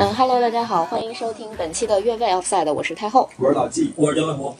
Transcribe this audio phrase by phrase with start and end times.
[0.00, 4.56] 嗯，Hello，大家好，欢迎收听本期的越位 Offside，我是太后，我是老纪，我是张文博。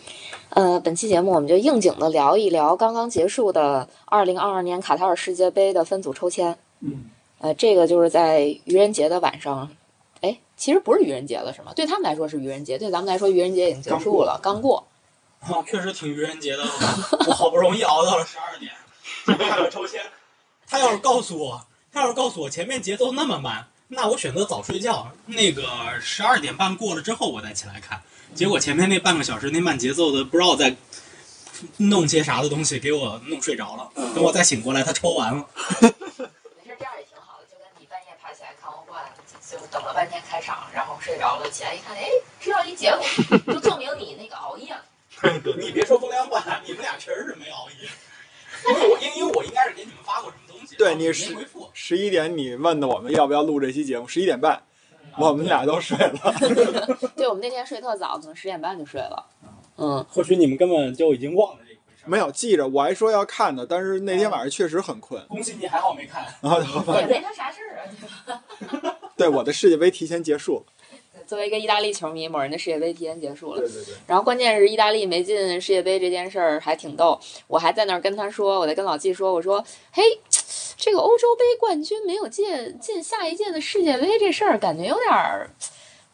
[0.51, 6.57] 呃，本期节目我们就应景的聊一聊刚刚结束的二零二二年卡塔尔世界杯的分组抽签。
[6.81, 7.05] 嗯，
[7.41, 9.71] 呃，这个就是在愚人节的晚上，
[10.23, 11.73] 哎，其实不是愚人节了，是吗？
[11.77, 14.85] 对他们来说是愚人节，对咱们来说愚人节已经结束了，刚过。
[15.41, 16.65] 啊，确实挺愚人节的，
[17.29, 18.73] 我好不容易熬到了十二点，
[19.37, 20.03] 看了抽签。
[20.71, 25.11] 他要是告诉我，他要是告诉我前面节奏那么慢，那我选择早睡觉。
[25.27, 25.65] 那个
[26.01, 28.03] 十二点半过了之后我再起来看，
[28.35, 30.77] 结果前面那半个小时那慢节奏的不知道在
[31.79, 33.91] 弄些啥的东西，给我弄睡着了。
[34.15, 35.45] 等我再醒过来，他抽完了。
[35.81, 36.31] 没事，
[36.79, 39.03] 这样也挺好的，就跟你半夜爬起来看欧冠，
[39.51, 42.09] 就等了半天开场，然后睡着了，起来一看，哎，
[42.39, 44.85] 知道一结果，就证明你那个熬夜了。
[45.59, 47.89] 你别说风凉话，你们俩确实是没熬夜。
[48.69, 51.35] 因为我因因为我应该是给你们发过什么东西，对你没是。
[51.73, 54.63] 十一点你问的我们要不要录这期节目，十一点半，
[55.17, 56.35] 我们俩都睡了。
[57.17, 59.27] 对 我们那天睡特早，可能十点半就睡了。
[59.77, 62.09] 嗯，或许你们根本就已经忘了这一回事儿。
[62.09, 65.25] 没有记着，我还说要看的，但是那天晚上确实很困。
[65.29, 66.25] 恭喜你，还好没看。
[66.43, 66.59] 啊，
[67.01, 68.43] 也没他啥事儿啊。
[69.17, 70.73] 对，我的世界杯提前结束了。
[71.29, 73.61] 作为一个意大利球迷，某人的世界杯提前结束了。
[73.61, 79.63] 对对，然后关键是意大利没进世界杯这件事儿还挺逗，我还在那儿跟他说，我在跟老季说，我说，
[79.93, 80.03] 嘿，
[80.79, 85.51] 这个欧洲杯冠军没有进进下一届的世界杯这事儿，感觉有点儿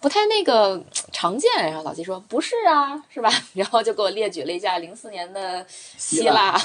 [0.01, 1.51] 不太那个常见。
[1.56, 3.31] 然后老季说不是啊，是吧？
[3.55, 5.65] 然后就给我列举了一下零四年的
[5.97, 6.61] 希腊，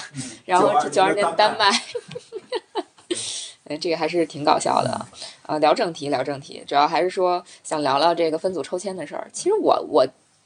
[0.45, 1.69] 然后九二年的丹麦。
[3.70, 5.06] 哎，这个还是挺搞笑的。
[5.45, 9.30] 呃，聊正题，聊正题，主要还是说想聊聊这个分组抽签的事儿。
[9.31, 10.06] 其实我我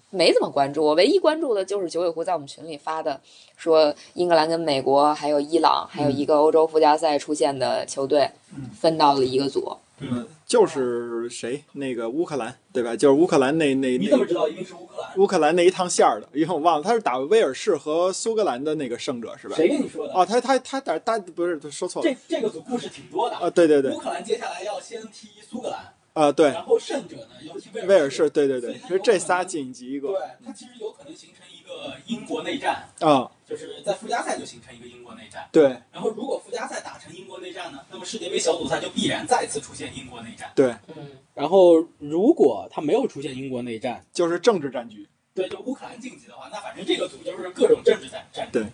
[0.10, 3.20] 没怎么关注，我唯一关注的就是九尾狐在我们群里发的，
[3.56, 9.78] 说英格兰跟美国还有伊朗，还有一个欧洲附加赛出现的球队嗯分到了一个组。
[10.12, 12.96] 嗯，就是谁那个乌克兰对吧？
[12.96, 15.18] 就是乌克兰那那那你怎么知道一定是乌克兰？
[15.18, 19.56] 乌克兰那一趟线儿的，因为我忘了他是打威尔士和苏格兰的那个胜者是吧？
[19.56, 20.14] 谁跟你说的？
[20.14, 23.36] 哦，他他他打打不是说错了这这个组故事挺多的。
[23.38, 35.48] 啊，对对对乌克兰接下来要先踢苏格兰，啊对，然后胜者呢又踢威威尔士对对对所以，这仨晋级一个对个，它其实有可能形成一个英国内战，啊就是在附加赛就形成一个英国内战。
[35.52, 35.64] 对。
[35.92, 40.52] 然后如果附加赛打成英国内战呢，那么世界杯小组赛就必然再次出现英国内战。
[40.56, 48.66] 对，嗯，然后如果他没有出现英国内战，就是政治战局，对，就乌克兰晋级的话，那反正这个组就是各种政治战战对。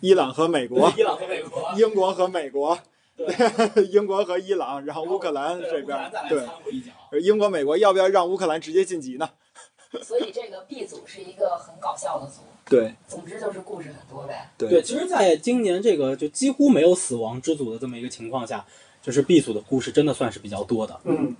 [0.00, 2.76] 伊朗和美国，伊朗和美国，英国和美国，
[3.16, 3.26] 对。
[3.92, 6.12] 英国和伊朗，然后乌克兰这边。
[6.28, 7.20] 对。
[7.20, 9.30] 英国、美国要不要让乌克兰直接晋级呢？
[10.02, 12.40] 所以这个 B 组是一个很搞笑的组。
[12.66, 14.50] 对总之就是故事很多呗。
[14.56, 18.64] 对，其实，在今年这个就几乎没有死亡之组的这么一个情况下，
[19.02, 20.98] 就是 B 组的故事真的算是比较多的。
[21.04, 21.36] 嗯，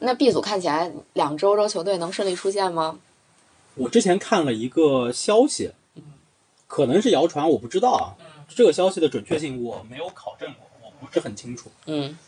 [0.00, 2.98] 那 B 组看起来两支欧洲球队能顺利出线吗？
[3.74, 5.72] 我之前看了一个消息，
[6.66, 8.16] 可能是谣传，我不知道啊。
[8.48, 11.70] 这个消息的准确性我没有考证过，我不是很清楚。
[11.86, 12.18] 嗯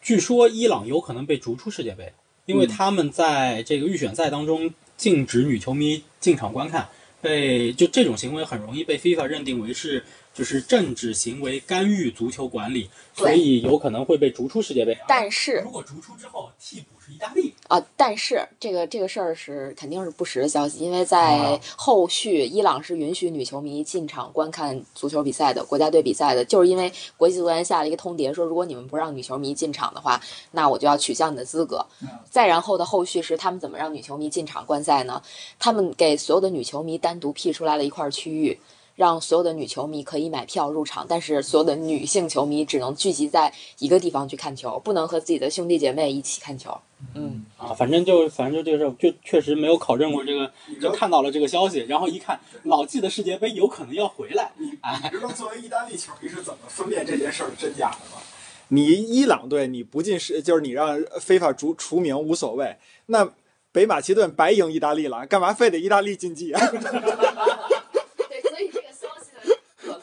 [0.00, 2.12] 据说伊朗有可能被逐出世界杯，
[2.44, 6.88] 因为他们在这个预选赛当中禁止女球迷进场观看，
[7.20, 10.04] 被就这种行为很容易被 FIFA 认定为是
[10.34, 14.96] 就是政治行为干预足球管理，所以有可能会被逐出世界杯。
[15.06, 30.20] 但是如果逐出之后，替补是意大利，啊，但是这个这个事儿是肯定是不实的消息，因为在啊后续伊朗是允许女球迷进场观看足球比赛的，国家队比赛的，就是因为国际足联下了一个通牒，说如果你们不让女球迷进场的话，
[30.52, 31.84] 那我就要取消你的资格。
[32.30, 35.22] 再然后的后续是他们怎么让女球迷进场观赛呢？
[35.58, 38.58] 他们给所有的女球迷单独辟出来了一块区域。
[39.02, 46.78] 让所有的女球迷可以买票入场，但是所有的女性球迷只能聚集在一个地方去看球，不能和自己的兄弟姐妹一起看球。
[47.16, 54.52] 嗯，啊，反正就反正就这个事儿，就确实没有考证过这个，就看到了这个消息，然后一看老季的世界杯有可能要回来，
[54.82, 58.22] 哎，你知道作为意大利球迷是怎么分辨这件事儿真假的吗？
[58.68, 63.28] 你伊朗队你不进是，就是你让非法除除名无所谓，那
[63.72, 66.60] 北马其顿白赢意大利了，干嘛非得意大利晋级啊？
[66.70, 70.00] 对，所以这个消息的可靠性，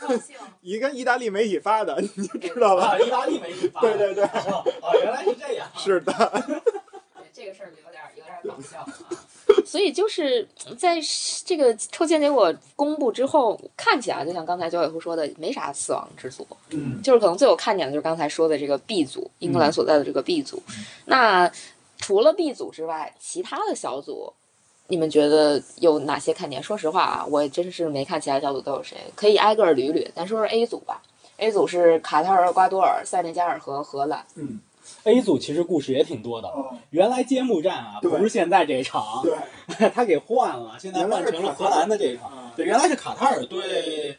[0.62, 2.88] 一个意大利媒体发的，你就知道吧？
[2.88, 6.12] 啊，意大利媒体发的，对对对，哦，哦原来是这样， 是的，
[7.16, 9.26] 对这个事儿有点有点搞笑啊。
[9.66, 10.48] 所以就是
[10.78, 11.00] 在
[11.44, 20.62] 这个抽签结果公布之后，看起来就像刚才九尾狐说的，没啥死亡之组，嗯，就是可能最有看点的就是刚才说的这个 B 组，英格兰所在的这个 B 组。
[21.06, 21.52] 那
[21.98, 24.32] 除了 B 组之外，其他的小组，
[24.90, 26.62] 你们觉得有哪些看点？
[26.62, 30.06] 说实话啊，我真是没看其他小组都有谁，可以挨个儿捋捋。
[30.14, 31.02] 咱说说 A 组吧
[31.38, 34.26] A 组是卡塔尔、厄瓜多尔、塞内加尔和荷兰。
[34.36, 34.60] 嗯
[35.04, 36.50] ，A 组其实故事也挺多的。
[36.50, 42.30] 哦，原来揭幕战啊，不是现在这场，对，他给换了，现在换成了荷兰的这一场。
[42.30, 44.18] 啊对，原来是卡塔尔对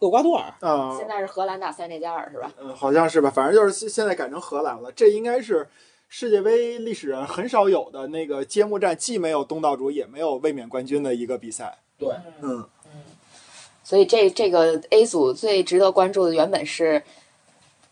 [0.00, 0.52] 厄瓜多尔。
[0.60, 2.52] 啊，现在是荷兰打塞内加尔是吧？
[2.60, 4.92] 嗯，好像是吧，反正就是现现在改成荷兰了。
[4.92, 5.66] 这应该是
[6.16, 11.76] 世界杯历史上很少有的那个揭幕战，既没有东道主，也没有卫冕冠军的一个比赛。
[11.98, 12.08] 对，
[12.40, 12.64] 嗯，
[13.82, 17.02] 所以这这个 A 组最值得关注的原本是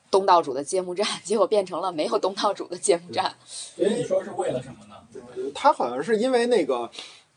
[0.09, 3.35] 东道主的揭幕战，结果变成了没有东道主的揭幕战。
[3.45, 5.51] 所以你说是为了什么呢？
[5.53, 6.89] 他好像是因为那个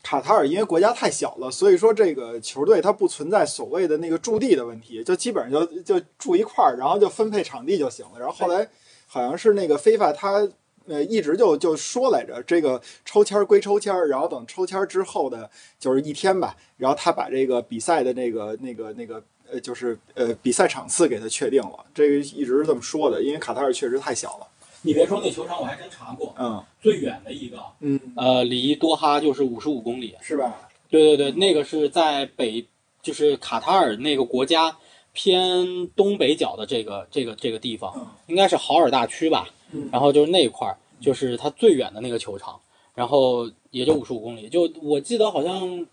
[0.04, 8.20] 卡塔尔，因为国家太小了，所以说这个球队它不存在所谓的那个驻地的问题，就基本上就就住一块儿，然后就分配场地就行了。
[8.20, 8.68] 然后后来
[9.08, 10.48] 好像是那个非法他。
[10.88, 24.46] 呃，一直就就说来着，这个抽签归抽签，然后等抽签之后的，就是一天吧，然后他把这个比赛的那个那个那个呃，就是呃比赛场次给他确定了，这个一直是这么说的，因为卡塔尔确实太小了。
[24.82, 30.14] 你别说那球场，我还真查过，嗯最远的一个，嗯，呃，离多哈就是五十五公里。
[30.20, 30.68] 是吧？
[30.88, 32.64] 对对对，那个是在北，
[33.02, 34.76] 就是卡塔尔那个国家
[35.12, 39.48] 偏东北角的这个这个这个地方，嗯应该是豪尔大区吧。
[39.72, 42.60] 嗯然后就是那一块儿，就是它最远的那个球场，
[42.94, 44.48] 然后也就五十五公里。
[44.48, 45.86] 就我记得好像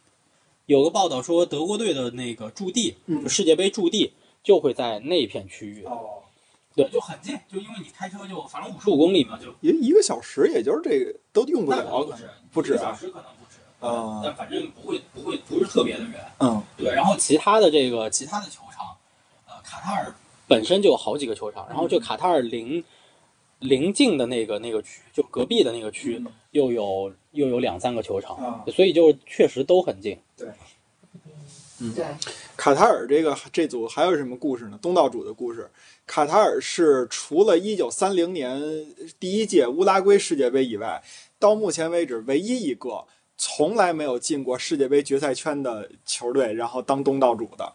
[0.65, 5.83] 有个报道说，德国队的那个驻地，嗯就世界杯驻地就会在那片区域。
[5.85, 6.23] 哦，
[6.75, 12.13] 对，就很近，就因为你开车就反正五十五公里嘛，就一一个小时，也就是这个都用不了不。
[12.13, 16.23] 止，不止啊一个小时可能不止啊但反正不会不会不是特别的远。
[16.39, 18.95] 嗯对，然后其他的这个其他的球场，
[19.47, 20.13] 呃，卡塔尔
[20.47, 22.83] 本身就有好几个球场，然后就卡塔尔邻
[23.63, 30.17] 邻近的那个那个区，就隔壁的那个区嗯又有又有两三个球场，啊所以就确实都很近。
[30.37, 32.05] 对，
[32.55, 34.79] 卡塔尔这个这组还有什么故事呢？
[34.81, 35.69] 东道主的故事。
[36.05, 38.61] 卡塔尔是除了1930年
[39.19, 41.01] 第一届乌拉圭世界杯以外，
[41.39, 43.05] 到目前为止唯一一个
[43.37, 47.73] 从来没有进过世界杯决赛圈的球队，然后当东道主的。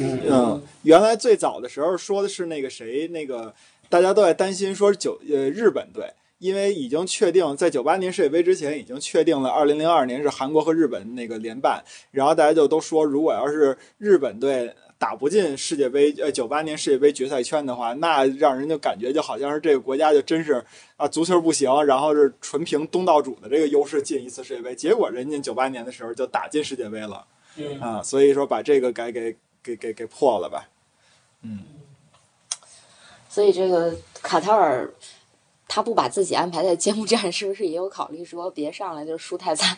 [0.00, 3.54] 嗯，原来最早的时候说的是那个谁，那个
[3.88, 20.62] 大家都在担心说九呃日本队，因为已经确定在九八年世界杯之前已经确定了二零零二年是韩国和日本那个联办，然后大家就都说，如果要是日本队打不进世界杯呃九八年世界杯决赛圈的话，那让人就感觉就好像是这个国家就真是
[20.96, 27.24] 啊足球不行，然后是纯凭东道主的这个优势进一次世界杯，结果人家九八年的时候就打进世界杯了。
[27.56, 30.68] 嗯，啊，所以说把这个给给给给给破了吧。
[31.42, 31.77] 嗯。
[33.28, 34.92] 所以这个卡塔尔。
[35.70, 39.76] 他不把自己安排在揭幕战，是不是也有考虑说别上来就输太惨？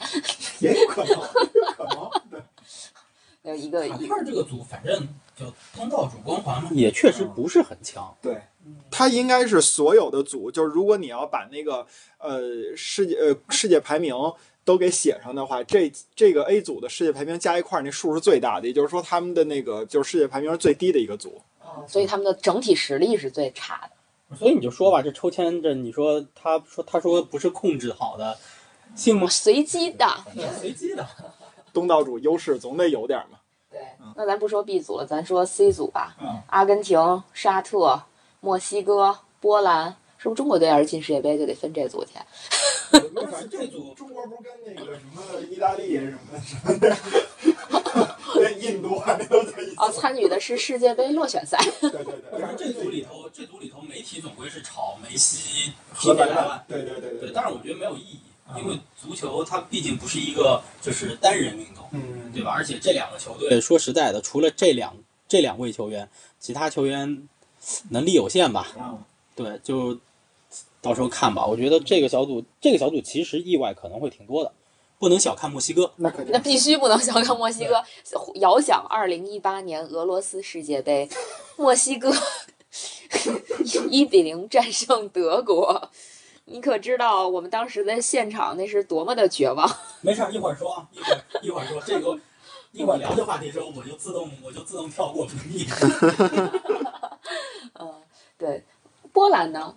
[0.60, 2.08] 也有可能，有可能。
[2.30, 2.40] 对
[3.50, 8.16] 有一个卡塔尔这个组反正就通道主光环嘛，也确实不是很强。
[8.22, 8.40] 对，
[8.88, 11.84] 他应该是所有的组，就是如果你要把那个
[12.18, 12.40] 呃
[12.76, 14.14] 世界呃世界排名
[14.64, 21.42] 都给写上的话，这这个 A 组的世界排名加一块儿那数是最大的，也就是说他们的那个就是世界排名是最低的一个组。
[21.86, 24.36] 所以他们的整体实力是最差的。
[24.36, 28.38] 所以你就说吧，这抽签这你说他说他说不是控制好的，
[28.94, 29.26] 信吗？
[29.28, 30.06] 随机的。
[30.58, 31.06] 随机的。
[31.72, 33.38] 东道主优势总得有点嘛。
[33.70, 33.80] 对，
[34.16, 36.16] 那咱不说 B 组了，咱说 C 组吧。
[36.20, 38.02] 嗯阿根廷、沙特、
[38.40, 42.18] 墨西哥、波兰，是不是中国队要是进世界杯就得分这组去？
[42.90, 43.00] 反
[43.40, 46.96] 正这组中国不是跟那个什么意大利什么的什么的，
[48.40, 49.74] 跟印度啊，那都在一起。
[49.76, 51.58] 哦，参与的是世界杯落选赛。
[51.80, 56.64] 对对对，反正这组里头，这组里头媒体总归是炒梅西、荷兰踢台湾。
[56.66, 58.18] 对对对对，但是我觉得没有意义，
[58.56, 62.52] 因为足球它毕竟不是一个就是单人运动，嗯，对吧？
[62.52, 64.96] 而且这两个球队，说实在的，除了这两
[65.28, 67.28] 这两位球员，其他球员
[67.90, 68.66] 能力有限吧？
[69.36, 69.98] 对，就
[70.82, 71.46] 到时候看吧。
[71.46, 74.52] 我觉得这个小组，这个小组其实意外可能会挺多的，
[75.00, 75.90] 不能小看墨西哥。
[75.96, 77.82] 那肯定那必须不能小看墨西哥。
[78.36, 81.08] 遥想二零一八年俄罗斯世界杯，
[81.56, 82.12] 墨西哥
[83.90, 85.90] 一比零战胜德国，
[86.44, 89.68] 你可知道我们当时在现场那是多么的绝望？
[90.02, 90.86] 没事儿，一会儿说啊，
[91.42, 92.20] 一会儿一会儿说这个，
[92.72, 95.66] 一会儿聊这话题的时候，我就自动我就自动跳过屏蔽。
[97.80, 97.94] 嗯，
[98.36, 98.62] 对，
[99.12, 99.74] 波兰呢？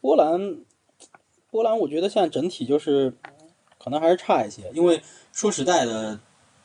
[0.00, 0.58] 波兰，
[1.50, 3.14] 波兰，我觉得现在整体就是
[3.82, 6.20] 可能还是差一些，因为说实在的，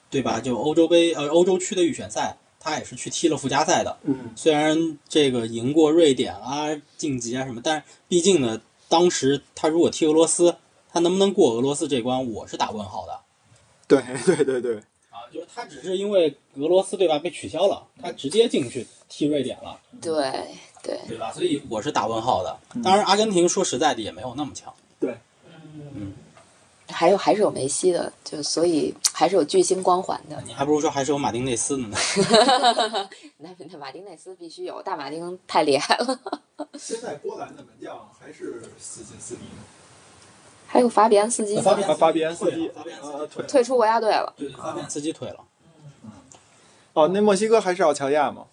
[0.09, 0.39] 对吧？
[0.39, 3.97] 就欧洲杯呃欧洲区的预选赛，他也是去踢了附加赛的。
[4.03, 10.55] 嗯虽然这个赢过瑞典啊、晋级啊什么，但毕竟呢，当时他如果踢俄罗斯，
[10.91, 13.19] 他能不能过俄罗斯这关，我是打问号的。
[13.87, 14.77] 对 对对对，
[15.09, 20.13] 啊，就是他只是因为俄罗斯对吧被取消了，他直接进去踢瑞典了，对
[20.83, 21.31] 对，对吧？
[21.31, 22.57] 所以我是打问号的。
[22.83, 24.73] 当然，阿根廷说实在的也没有那么强。
[26.89, 30.41] 还有还是有梅西的，就所以还是有巨星光环的。
[30.45, 31.97] 你还不如说还是有马丁内斯呢。
[33.37, 36.19] 那那马丁内斯必须有，大马丁太厉害了。
[36.77, 39.63] 现在波兰的门将还是斯金斯基吗？
[40.67, 43.45] 还有法比安斯基法比法比安斯基法比安斯基啊，退。
[43.45, 44.33] 退出国家队了。
[44.35, 45.39] 对，法比安斯基退了，
[46.93, 48.45] 哦，那墨西哥还是要乔亚吗？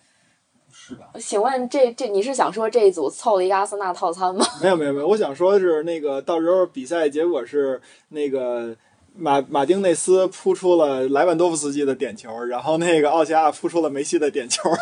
[0.76, 1.09] 是吧？
[1.21, 4.45] 请问这这你是想说这一组凑了一个阿森纳套餐吗？
[4.61, 8.76] 没有没有没有，我想说的是那个到时候比赛结果是那个
[9.14, 14.69] 马马丁内斯扑出了莱万多夫斯基的点球，然后那个奥齐亚扑出了梅西的点球。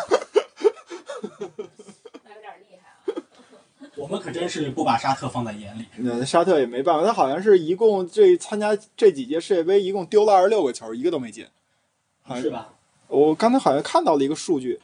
[1.21, 3.21] 那有点厉害啊。
[3.95, 5.85] 我们可真是不把沙特放在眼里。
[5.97, 11.45] 那沙特也没办法，他好像是一共这参加这几届世界杯一共丢了二十六个球，一个都没进。
[12.41, 12.73] 是吧？
[13.09, 14.79] 我刚才好像看到了一个数据，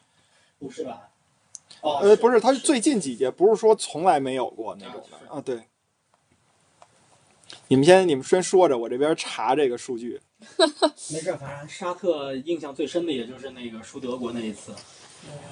[0.59, 1.09] 不是吧？
[1.81, 5.41] 哦，呃，不是，他是最近几届，不是说从来没有过那种是的啊。
[5.41, 5.63] 对，
[7.69, 10.21] 你们先你们先说着，我这边查这个数据。
[11.11, 14.73] 没事，反正沙特印象最深的也就是那个输德国那一次。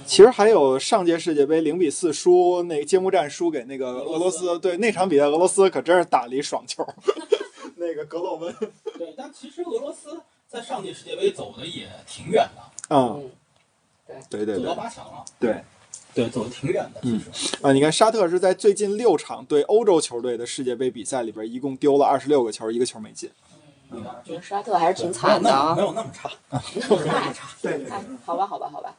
[0.05, 6.87] 其实还有上届世界杯零比四输那个揭幕战输给那个俄罗斯，对那场比赛俄罗斯可真是打了一爽球，
[7.75, 8.55] 那个格洛温，
[8.97, 13.29] 对，但其实俄罗斯在上届世界杯走的也挺远的，嗯，
[14.07, 15.23] 嗯，走到对对对八强了。
[15.39, 15.63] 对
[16.13, 17.57] 对，走的挺远的，其实。
[17.61, 17.71] 啊！
[17.71, 23.29] 你看沙特是在最近六场对欧洲球队的世界杯比赛里边，一共丢了二十六个球，一个球没进。
[23.91, 25.85] 嗯，觉得沙特还是挺惨的啊没啊。
[25.85, 27.47] 有那么差，没有那么差。
[27.61, 28.95] 对哎，好吧，好吧，好吧。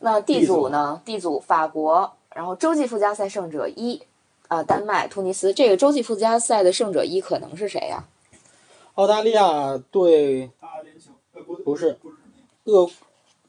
[0.00, 4.02] 那 D 组呢？D 组法国，然后洲际附加赛胜者一，
[4.48, 5.54] 啊、丹麦、突尼斯。
[5.54, 8.04] 这个洲际附加赛的胜者一可能是谁呀、
[8.94, 10.50] 澳大利亚对
[11.46, 11.98] 不是不是
[12.64, 12.88] 俄，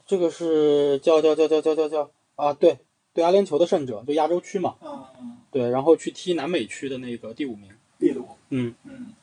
[0.06, 2.78] 这个是叫叫叫叫叫叫叫啊，对
[3.14, 5.10] 对，阿联酋的胜者，就亚洲区嘛，啊
[5.52, 7.70] 对，然后去踢南美区的那个第五名。
[7.98, 8.28] 秘鲁。
[8.50, 9.14] 嗯嗯，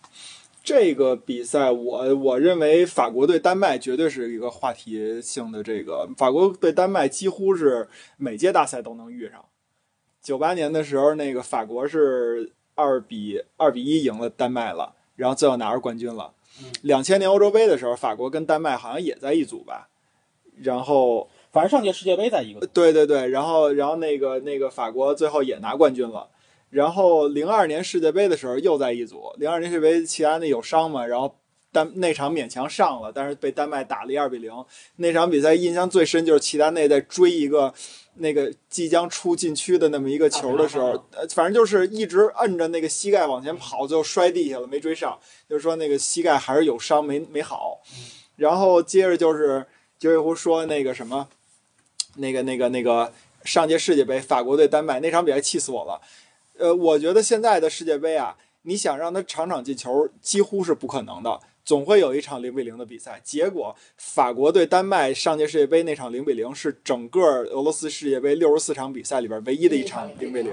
[0.65, 7.87] 这个比赛我我认为法国对丹麦绝对是一个话题性的这个，法国对丹麦几乎是
[8.17, 9.45] 每届大赛都能遇上。
[10.23, 16.73] 九八年的时候，那个法国是二比二比一赢了丹麦了，然后最后拿着冠军了嗯。
[16.81, 19.91] 两千年欧洲杯的时候，法国跟丹麦好像也在一组吧，
[20.57, 22.67] 然后反正上届世界杯在一个组。
[22.67, 26.29] 对对对，然后然后那个那个法国最后也拿冠军了。
[26.71, 31.37] 然后零二年世界杯的时候又在一组，零二年世界杯齐达内有伤嘛，然后
[31.71, 34.51] 丹那场勉强上了，但是被丹麦打了一二比零。
[34.97, 37.75] 那场比赛印象最深就是齐达内在追一个
[38.17, 47.83] 那个即将出禁区的那么一个球的时候，呃，反正就是一直摁着那个膝盖往前跑，最后摔地下了，没追上，就是说那个膝盖还是有伤没没好。
[48.37, 49.67] 然后接着就是
[50.03, 51.29] 九尾狐说那个什么，
[52.17, 53.13] 那个那个那个
[53.45, 56.01] 上届世界杯法国对丹麦那场比赛气死我了。
[56.59, 63.21] 呃，我觉得现在的世界杯啊，你想让他场场进球几乎是不可能的，总会有一场零比零的比赛。
[63.23, 70.53] 结果法国对丹麦上届世界杯那场零比零是整个俄罗斯世界杯六十四场比赛里边唯一的一场零比零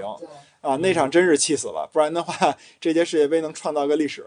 [0.60, 4.26] 啊，那场真是气死了，不然的话，这届世界杯能创造个历史。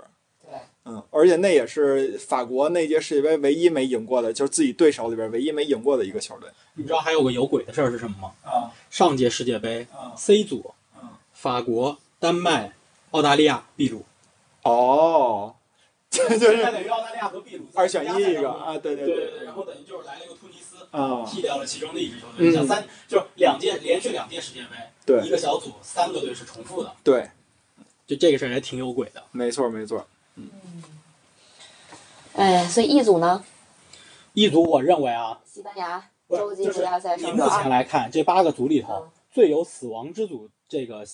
[0.83, 6.49] 对，嗯，而且那也是法国那届世界杯唯一没赢过的，就是自己对手里边唯一没赢过的一个球队。
[6.75, 8.31] 你知道还有个有鬼的事儿是什么吗？
[8.43, 8.71] 啊。
[8.89, 10.13] 上届世界杯啊。
[10.15, 12.73] C 组嗯，法国、丹麦、
[13.11, 14.03] 澳大利亚、秘鲁，
[14.63, 15.55] 哦，
[16.09, 19.39] 这就是等于澳大利亚和秘鲁二选一一个啊，对对对对。
[19.39, 22.37] 对，然后等于就是来了一个突尼斯，啊，踢掉了其中的一支球嗯。
[22.37, 22.47] 队。
[22.47, 24.67] 你想三，就是两届连续两届世界杯，
[25.05, 25.21] 对。
[25.25, 27.29] 一个小组三个队是重复的，对，
[28.05, 29.23] 就这个事儿还挺有鬼的。
[29.31, 30.05] 没错没错，
[32.35, 33.43] 哎，所以 E 组呢？
[34.33, 41.05] 一组我认为啊，西班牙洲际附加赛上目前来看，这八个组里头最有死亡之组这个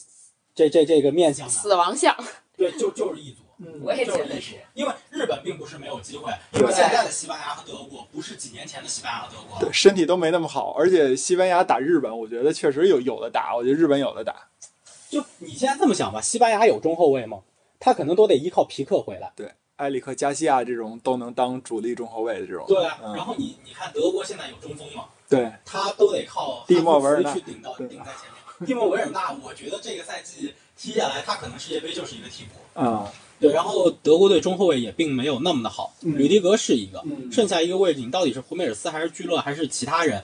[0.56, 2.16] 这这这个面相的，死亡相。
[2.56, 3.42] 对，就就是一组。
[3.62, 9.70] 嗯我也觉得是。，因为日本并不是没有机会，因为现在的西班牙和德国不是几年前的西班牙和德国对，。
[9.74, 14.48] 身体都没那么好，而且西班牙打日本，我觉得确实有有的打，我觉得日本有的打，
[15.10, 17.42] 就你现在这么想吧，西班牙有中后卫吗？
[17.82, 19.34] 他可能都得依靠皮克回来。
[19.80, 28.68] 埃里克加西亚这种都能当主力中后卫的这种，对啊，然嗯，后你你看德国现在有中锋嘛，对，他都得靠蒂莫维尔去顶到对顶在前面。
[28.68, 32.80] 蒂莫维尔纳，我觉得这个赛季踢下来，他可能世界杯就是一个替补。
[32.80, 33.10] 啊，
[33.40, 40.22] 对，然后德国队中后卫也并没有那么的好，嗯吕迪格是一个，嗯剩下一个位置你到底是胡梅尔斯还是居勒还是其他人，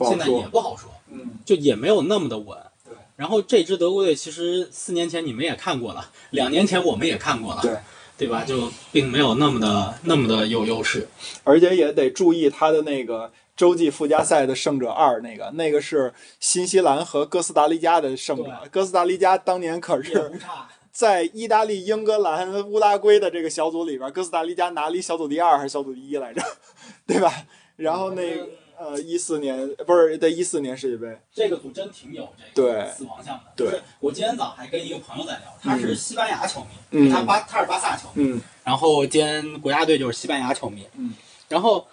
[0.00, 2.58] 现在也，不好说，嗯，就也没有那么的稳。
[2.84, 2.92] 对。
[3.14, 7.62] 然后这支德国队其实四年前你们也看过了，两年前我们也看过了。
[7.62, 7.76] 对。
[8.18, 8.44] 对吧？
[8.44, 11.06] 就并没有那么的那么的有优势。
[11.44, 18.50] 而且也得注意他的那个洲际附加赛的胜者二，那个那个是新西兰和哥斯达黎加的胜者。
[18.70, 20.32] 哥斯达黎加当年可是，
[20.92, 26.42] 在意大利、英格兰、乌拉圭的这个小组里边，哥斯达黎加拿了一小组第二还是小组第一来着，
[27.06, 27.30] 对吧？
[27.76, 33.52] 然后那个呃一四年不是对一四年世界杯，这个组真挺有这个死亡项的。
[33.56, 33.66] 对。
[33.66, 37.10] 就是我今天早上还跟一个朋友在聊，他是西班牙球迷，嗯。
[37.10, 38.40] 他巴他是巴萨球迷，嗯。
[38.64, 41.14] 然后兼国家队就是西班牙球迷，嗯，
[41.48, 41.86] 然后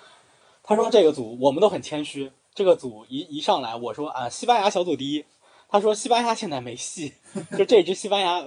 [0.64, 5.24] 他说这个组我们都很谦虚，这个组一一上来我说啊西班牙小组第一，
[5.70, 7.14] 他说西班牙现在没戏，
[7.56, 8.44] 就这支西班牙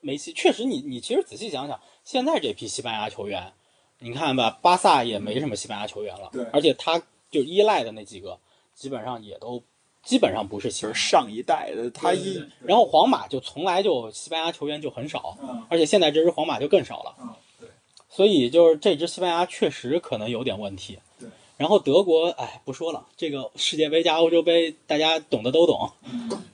[0.00, 3.52] 没戏，确实你你其实仔细想想，现在这批西班牙球员，
[4.00, 6.44] 你看吧，巴萨也没什么西班牙球员了，对。
[6.46, 8.38] 而且他就依赖的那几个
[8.74, 9.62] 基本上也都
[10.02, 17.14] 基本上不是西班牙就是上一代的他一然后皇马就从来就西班牙球员就很少，嗯而且现在这支皇马就更少了。
[17.20, 17.28] 嗯
[17.60, 17.68] 对
[18.08, 20.98] 所以就是这支西班牙确实可能有点问题。
[21.20, 21.28] 对。
[21.56, 25.90] 然后德国，哎，不说了，这个世界杯加欧洲杯，大家懂的都懂，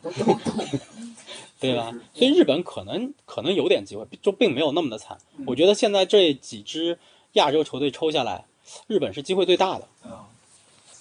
[1.61, 1.93] 对吧？
[2.15, 5.19] 所以日本可能可能有点机会，就并没有那么的惨。
[5.37, 6.99] 嗯我觉得现在这几支
[7.35, 8.47] 亚洲球队抽下来，
[8.87, 9.87] 日本是机会最大的。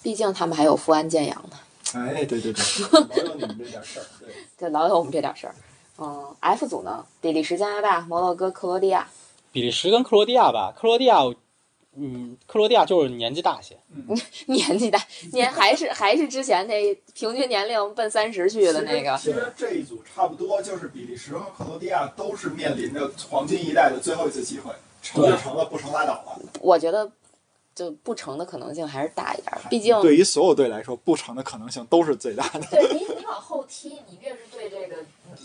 [0.04, 1.56] 嗯毕竟他们还有富安健洋呢，
[1.94, 4.28] 哎对对对， 老有你们这点事儿，对。
[4.58, 5.54] 这老有我们这点事儿。
[5.98, 9.08] 嗯，F 组呢，比利时、加拿大、摩洛哥、克罗地亚。
[9.52, 11.20] 比利时跟克罗地亚吧，克罗地亚，
[11.96, 13.78] 嗯，克罗地亚就是年纪大些。
[14.46, 15.00] 年纪大，
[15.32, 26.38] 年还是还是之前那平均年龄奔三十去的那个，其实这一组差不多，就是比利时和克罗地亚都是面临着黄金一代的最后一次机会，成就成了，不成拉倒了。
[26.60, 27.08] 我觉得
[27.74, 32.60] 就不成的可能性还是大一点儿，毕竟对于所有队来说，不成的可能性都是最大的。
[32.70, 34.96] 对你你往后踢，你越是对这个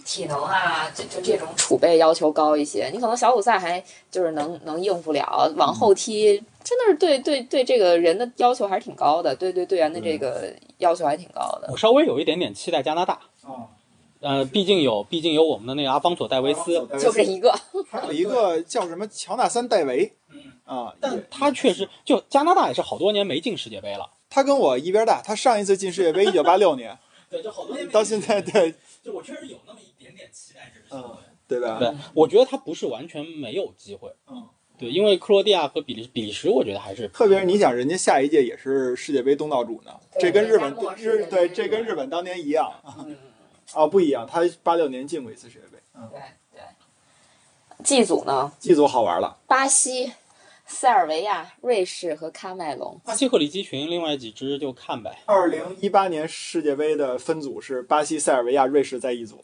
[0.06, 11.68] 体能啊，就就这种储备要求高一些，你可能小组赛还就是能能应付了，往后踢真的是对对对这个人的要求还是挺高的，对对队员的这个要求还挺高的。
[11.72, 13.66] 我稍微有一点点期待加拿大，啊，
[14.20, 17.52] 呃，毕竟有毕竟有我们的那个阿方索戴维斯，就这一个，
[17.90, 20.29] 还有一个叫什么乔纳森戴维嗯，
[20.70, 26.98] 啊，但他确实就加拿大也是好多年没进世界杯了，他跟我一边大，他上一次进世界杯一九八六年，
[27.30, 31.18] 对，就好多年到现在对就我确实有那么一点点期待这个球队。
[31.50, 31.80] 对吧？
[31.80, 43.18] 对，我觉得他不是完全没有机会，嗯，对，因为克罗地亚和比利比利时，我觉得还是特别是你想，人家下一届也是世界杯东道主呢，这跟日本对日对这跟日本当年一样嗯，
[43.74, 45.82] 啊，不一样，他八六年进过一次世界杯。
[45.96, 46.20] 嗯，对
[46.54, 47.84] 对。
[47.84, 50.12] G 组呢，？G 组好玩了，巴西、
[50.70, 53.02] 塞尔维亚、瑞士和喀麦隆。
[53.04, 55.18] 巴西和里基群，另外几支就看呗。
[55.26, 59.44] 二零一八年世界杯的分组是巴西、塞尔维亚、瑞士在一组，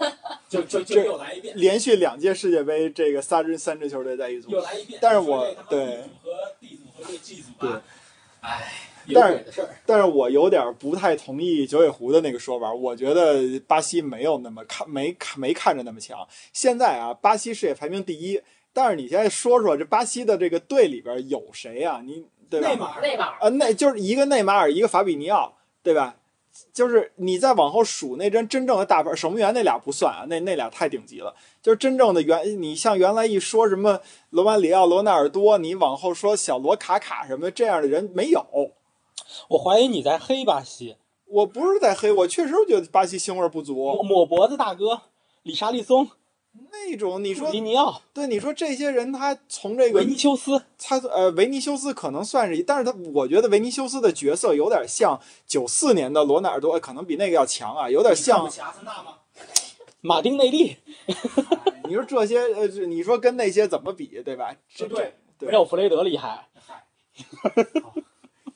[0.48, 4.50] 就就就又来一遍，连续两届世界杯这个三支三支球队在一组。
[4.50, 4.98] 又来一遍。
[5.00, 7.82] 但是我对和 D 组和这 G 组对吧，
[8.42, 8.72] 哎，
[9.06, 9.68] 有但是鬼的事儿。
[9.86, 16.28] 但是我有点不太同意九尾狐的那个说法，我觉得巴西没有那么看没看没看着那么强。
[16.52, 18.40] 现在啊，巴西世界排名第一，
[18.76, 22.02] 但是你现在说说这巴西的这个队里边有谁啊？
[22.04, 22.68] 你对吧？
[22.68, 26.16] 内马尔，内马尔，啊，那就是一个内马尔，一个法比尼奥，对吧？
[26.74, 31.34] 就是你再往后数那真真正的大牌，守门员那俩不算啊，那那俩太顶级了。
[31.62, 38.44] 就是真正的原，你像原来一说什么罗马里奥、罗纳尔多，你往后说小罗卡卡什么这样的人没有。
[39.48, 44.02] 我怀疑你在黑巴西，我不是在黑，我确实觉得巴西腥味不足。
[44.02, 45.00] 抹脖子大哥，
[45.44, 46.08] 里沙利松，
[46.70, 58.48] 那种你说迪尼奥，对，你说这些人他从这个维尼修斯，他呃维尼修斯可能算是一，但是他我觉得维尼修斯的角色有点像九四年的罗纳尔多，可能比那个要强啊，有点像？
[60.02, 60.76] 马丁内利，
[61.88, 64.54] 你说这些呃，你说跟那些怎么比，对吧？
[64.72, 66.46] 这对，对没有弗雷德厉害。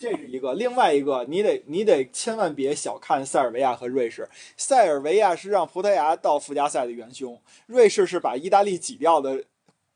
[0.01, 4.27] 这是一个，另外一个，你得你得千万别小看塞尔维亚和瑞士。
[4.57, 9.45] 塞尔维亚是让葡萄牙到附加赛的元凶，瑞士是把意大利挤掉的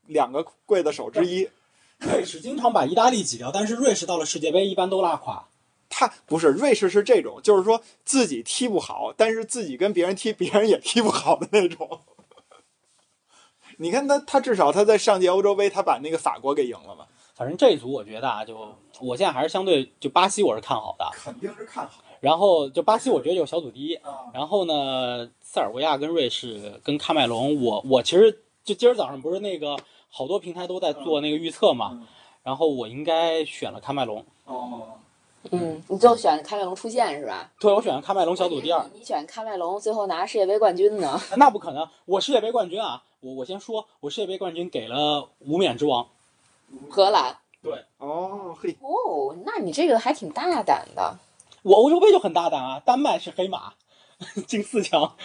[0.05, 1.49] 两个刽子手之一。
[2.01, 5.49] 瑞士经常把意大利挤掉，但是瑞士到了世界杯一般都拉垮。
[5.89, 12.03] 他不是瑞士是这种，就是说自己踢不好，但是自己跟别人踢，别人也踢不好的那种。
[13.79, 18.57] 你看他，他至少他在上届欧洲杯，他把那个法国给赢了嘛，反正这一组我觉得啊，就
[19.01, 24.31] 我现在还是相对就巴西我是看好的，肯定是看好然后就巴西我觉得有小组第一，啊。
[24.33, 29.77] 然后呢，塞尔维亚跟瑞士跟喀麦隆，我我其实就今儿早上不是那个
[30.09, 32.07] 好多平台都在做那个预测嘛，嗯
[32.45, 34.83] 然后我应该选了喀麦隆，哦，
[35.51, 37.51] 嗯，你最后选喀麦隆出线是吧？
[37.59, 41.19] 对我选了喀麦隆小组第二，你选喀麦隆，最后拿世界杯冠军呢？
[41.37, 46.07] 那不可能，我世界杯冠军啊，我我先说，我世界杯冠军给了无冕之王。
[46.91, 47.37] 荷兰。
[47.63, 51.19] 对哦嘿，哦，那你这个还挺大胆的。
[51.63, 53.73] 我欧洲杯就很大胆啊，丹麦是黑马，
[54.47, 55.17] 进四强，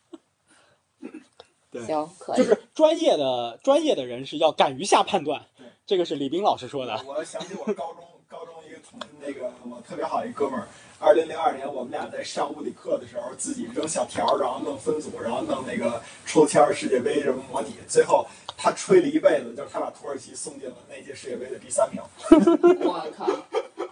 [1.70, 2.36] 对行，可以。
[2.36, 5.46] 就是专业的专业的人士要敢于下判断。
[5.86, 7.02] 这个是李斌老师说的。
[7.06, 10.68] 我想起我高中高中一个同那个我特别好一哥们儿，
[11.00, 22.02] 二零零二年我们俩在上物理课的时候，自己扔小条儿，然后弄分组，然后弄那个抽签儿世界杯什么模拟，最后他吹了一辈子，就是他把土耳其送进了那届世界杯的第三名。
[22.84, 23.26] 我靠，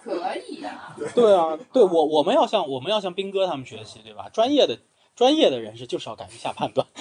[0.03, 4.29] 可以呀、对啊，对我我们要向我们要向斌哥他们学习，对吧？
[4.33, 4.77] 专业的
[5.14, 6.85] 专业的人士就是要敢于下判断。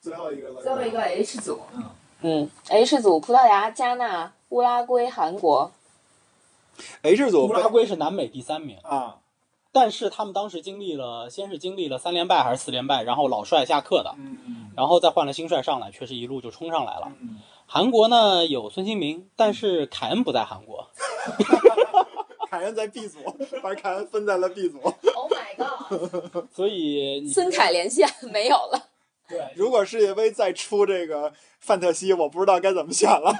[0.00, 1.84] 最后一个了，最后一个 H 组，嗯
[2.22, 5.70] 嗯，H 组葡萄牙、加纳、乌拉圭、韩国。
[7.02, 9.18] H 组乌拉圭是南美第三名，啊，
[9.72, 17.12] 但是他们当时经历了，先是经历了三连败还是四连败，然后老帅下课的，嗯然后再换了新帅上来，确实一路就冲上来了。
[17.20, 20.86] 嗯，韩国呢有孙兴民，但是凯恩不在韩国，
[22.48, 23.18] 凯恩在 B 组，
[23.62, 24.78] 把凯恩分在了 B 组。
[24.80, 26.44] Oh my god！
[26.54, 28.88] 所以孙凯连线没有了。
[29.28, 33.32] 对如果世界杯再出这个范特西，我不知道该怎么选了。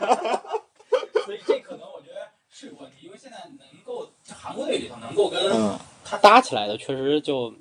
[1.24, 5.78] 所以这可能我觉得是个问题，现在能够韩国队里头能够跟嗯。
[6.02, 7.52] 他搭起来的，确实就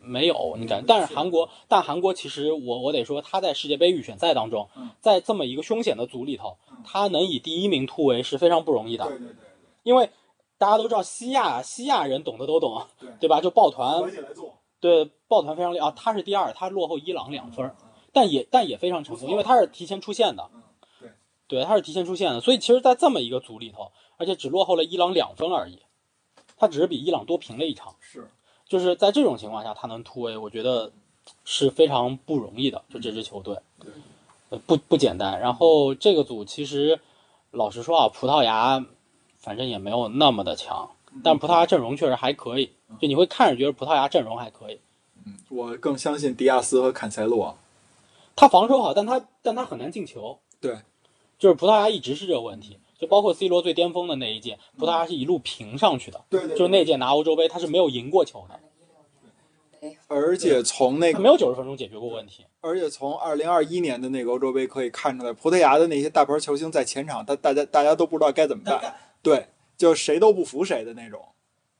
[0.00, 0.84] 没有你感觉。
[0.86, 9.34] 但是韩国，但韩国其实我我得说，他在世界杯预选赛当中嗯，在这么一个凶险的组里头，他能以第一名突围是非常不容易的，对对对
[9.82, 10.10] 因为
[10.58, 13.08] 大家都知道西亚西亚人懂的都懂，对。
[13.20, 13.40] 对吧？
[13.40, 14.02] 就抱团。
[14.78, 15.88] 对抱团非常厉害。
[15.88, 17.74] 啊，他是第二，他落后伊朗两分，
[18.12, 20.48] 但也但也非常成功，因为他是提前出线的。
[21.48, 25.80] 对，他是提前出线的，所以其实，在这么一个组里头，而且只落后了伊朗两分而已，
[26.56, 28.28] 他只是比伊朗多平了一场，是，
[28.66, 30.92] 就是在这种情况下，他能突围，我觉得
[31.44, 33.90] 是非常不容易的，就这支球队对，
[34.50, 35.38] 呃不不简单。
[35.40, 37.00] 然后这个组其实，
[37.50, 38.84] 老实说啊，葡萄牙
[39.38, 40.90] 反正也没有那么的强，
[41.22, 44.80] 但葡萄牙阵容确实还可以，就你会看着觉得葡萄牙阵容还可以。
[45.48, 47.56] 我更相信迪亚斯和坎塞洛。
[48.36, 50.38] 他防守好，但他但他很难进球。
[50.60, 50.78] 对，
[51.38, 62.44] 就是葡萄牙一直是这个问题，就包括 C 罗最巅峰的那一届，葡萄牙是一路平上去的，对对就是那届拿欧洲杯他是没有赢过球的，而且从那个，没有九十分钟解决过问题。
[62.60, 68.94] 而且从二零二一年的那个欧洲杯可以看出来，葡萄牙的那些大牌球星在前场，他大家大家都不知道该怎么办。
[69.22, 71.20] 对，就谁都不服谁的那种。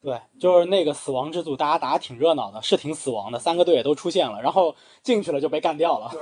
[0.02, 6.12] 对，就是那个死亡之组，大家打的挺热闹的，是挺死亡的，三个队也都出现了，然后进去了就被干掉了。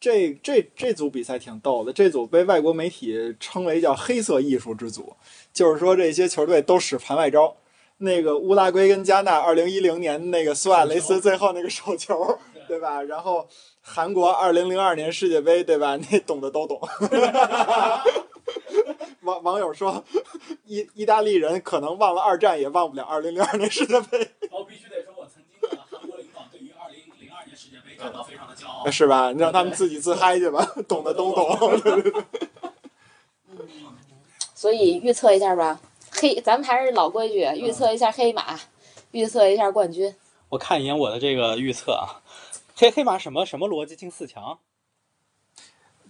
[0.00, 5.14] 这这这组比赛挺逗的，这组被外国媒体称为叫“黑色艺术之组”，
[5.52, 7.56] 就是说这些球队都使盘外招。
[8.00, 13.02] 那个乌拉圭跟加纳，二零一零年那个苏亚雷斯最后那个手球，对吧？
[13.02, 13.48] 然后
[13.80, 15.98] 韩国二零零二年世界杯，对吧？
[16.08, 16.80] 那懂的都懂。
[19.22, 20.04] 网网友说，
[20.64, 28.90] 意意大利人可能忘了二战，也忘不了二零零二年世界杯，我必须得说，我曾经的韩国领导对于二零零二年世界杯感到非常的骄傲。
[28.90, 29.32] 是吧？
[29.32, 31.80] 你让他们自己自嗨去吧，懂的都懂。
[31.80, 32.24] 对对对
[34.54, 35.80] 所以预测一下吧，
[36.10, 38.58] 黑，咱们还是老规矩，预测一下黑马，
[39.12, 40.14] 预测一下冠军。
[40.48, 42.22] 我看一眼我的这个预测啊，
[42.74, 44.58] 黑黑马什么什么逻辑进四强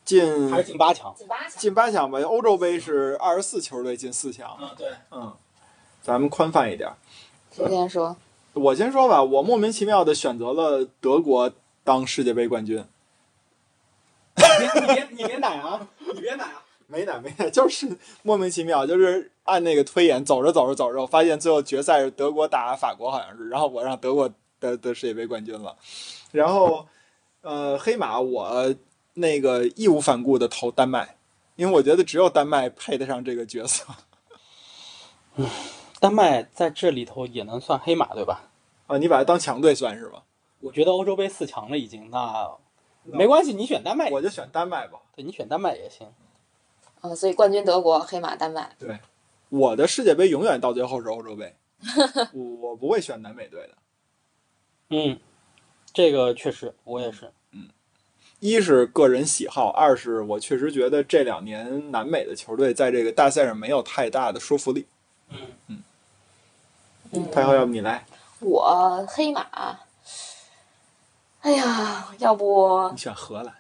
[0.05, 1.15] 进还是进八强？
[1.15, 1.51] 进八强。
[1.59, 2.19] 进八强吧。
[2.21, 5.37] 欧洲杯是二十四球队进四强，嗯，对，嗯，
[6.01, 6.91] 咱们宽泛一点。
[7.51, 8.17] 谁先说？
[8.55, 11.53] 我先说吧，我莫名其妙的选择了德国
[11.89, 12.85] 当世界杯冠军，
[14.37, 16.63] 你别你别你别奶啊，你别奶啊！
[16.87, 25.75] 没奶没奶，就是莫名其妙，就是按那个推演走着走着走着，我发现最后决赛是德国打法国，好像是，然后我让德国得得世界杯冠军了，
[26.31, 26.87] 然后
[27.41, 28.75] 呃黑马我
[29.15, 31.17] 那个义无反顾的投丹麦，
[31.57, 33.87] 因为我觉得只有丹麦配得上这个角色
[36.01, 38.51] 丹麦在这里头也能算黑马对吧？
[38.89, 40.23] 啊，你把它当强队算是吧？
[40.61, 42.51] 我觉得欧洲杯四强了已经，那
[43.05, 44.99] 没关系，你选丹麦，我就选丹麦吧。
[45.15, 46.07] 对你选丹麦也行。
[47.01, 48.75] 啊，所以冠军德国，黑马丹麦。
[48.79, 48.99] 对
[49.49, 51.55] 我的世界杯永远到最后是欧洲杯，
[52.33, 53.71] 我 我不会选南美队的。
[54.91, 55.19] 嗯，
[55.93, 57.33] 这个确实我也是。
[57.53, 57.69] 嗯
[58.41, 64.87] 一是个人喜好，二是我确实觉得这两年南美的球队在这个大赛上没有太大的说服力。
[65.31, 65.83] 嗯
[67.13, 68.07] 嗯，太后，要不你来，
[68.41, 69.81] 我黑马。
[71.41, 73.55] 哎呀，要不你选荷兰。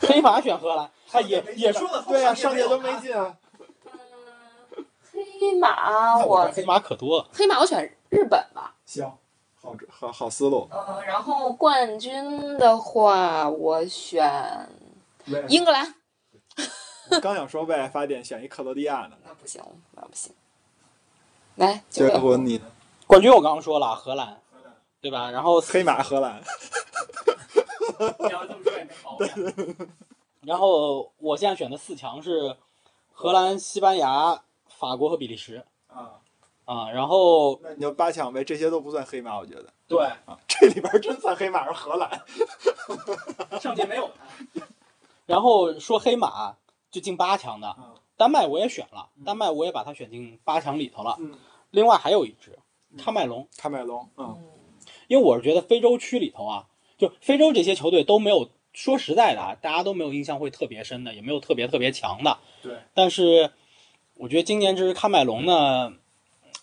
[0.00, 3.36] 黑马选荷兰，他，也也说的对呀、上届都没进啊。
[5.40, 7.28] 黑马我黑马可多了。
[7.32, 8.74] 黑马我选日本吧。
[8.84, 9.10] 行，
[9.60, 10.68] 好好好思路。
[10.70, 14.68] 呃，然后冠军的话，我选
[15.48, 15.94] 英格兰。
[17.22, 19.62] 刚想说为爱发电选一克罗地亚呢，那不行，
[19.92, 20.34] 那不行。
[21.54, 22.64] 来，结果你呢？
[23.06, 24.41] 冠军我刚刚说了，荷兰，
[25.02, 25.30] 对吧？
[25.30, 26.40] 然后黑马荷兰，
[28.30, 29.88] 要这么说也没毛病。
[30.42, 32.56] 然后我现在选的四强是
[33.12, 36.20] 荷兰、西班牙、法国和比利时啊，
[36.64, 36.90] 啊。
[36.90, 42.24] 然后那你就八强呗，这些都不算黑马，我觉得对，啊，这里边真算黑马是荷兰，
[43.60, 44.64] 上届没有他。
[45.26, 46.56] 然后说黑马
[46.90, 51.16] 就进八强的嗯，丹麦我也选了，丹麦我也把它选进八强里头了。
[51.18, 51.32] 嗯，
[51.70, 52.58] 另外还有一支
[52.98, 54.36] 喀麦隆，喀麦隆，嗯
[55.08, 56.66] 因为我是觉得非洲区里头啊，
[56.98, 62.38] 就非洲这些球队都没有，说实在的啊，大家都没有印象会特别深的，也没有特别特别强的。
[62.62, 63.50] 对，但是
[64.14, 65.94] 我觉得今年这支喀麦隆呢，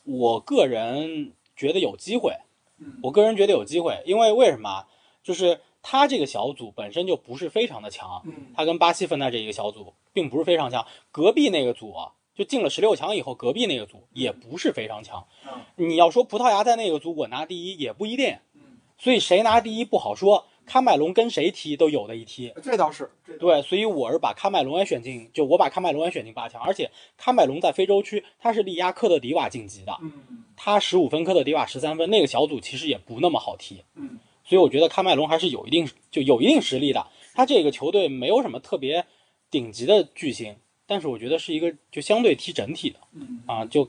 [0.03, 2.33] 我个人觉得有机会。
[2.81, 4.87] 嗯我个人觉得有机会，因为为什么啊？
[5.21, 10.87] 就是他这个小组本身就不是非常的强，嗯他跟巴西分在这一个小组，并不是非常强。
[11.11, 15.27] 隔壁那个组啊，就进了十六强以后，隔壁那个组也不是非常强。
[15.45, 18.37] 嗯你要说葡萄牙在那个组我拿第一，也不一定。
[18.55, 18.61] 嗯，
[18.97, 20.45] 所以谁拿第一不好说。
[20.65, 22.53] 喀麦隆跟谁踢都有的一踢。
[22.61, 30.13] 这倒是，对，所以我是把喀麦隆也选进，就我把喀麦隆也选进八强，而且喀麦隆在非洲区，他是力压科特迪瓦晋级的，嗯
[30.55, 37.07] 他十五分，科特迪瓦十三分，那个小组其实也不那么好踢，嗯所以我觉得喀麦隆还是有一定就有一定实力的。
[37.33, 39.05] 他这个球队没有什么特别
[39.49, 40.55] 顶级的巨星，
[40.89, 43.63] 但是我觉得是一个就相对踢整体的嗯啊。
[43.65, 43.87] 就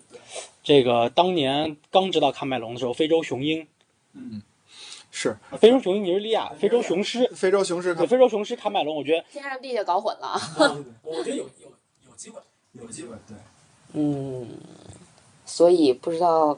[0.62, 3.66] 这个当年刚知道喀麦隆的时候，非洲雄鹰、
[4.12, 4.42] 嗯，
[5.10, 10.38] 是非洲雄鹰尼日利亚、非洲雄狮，非洲雄狮对，非洲雄狮喀麦隆，我觉得天上地下搞混了。
[11.02, 11.72] 我觉得有有
[12.06, 12.38] 有机会。
[12.72, 13.36] 有机会，对，
[13.94, 14.46] 嗯，
[15.44, 16.56] 所以不知道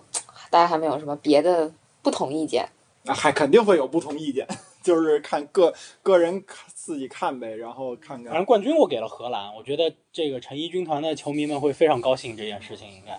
[0.51, 2.69] 大家还没有什么别的不同意见。
[3.07, 4.47] 啊，还肯定会有不同意见，
[4.83, 13.19] 就是看个个人看自己看呗，然后看看反正冠军我给了荷兰，我觉得这个成衣军团的球迷们会非常高兴这件事情，应该。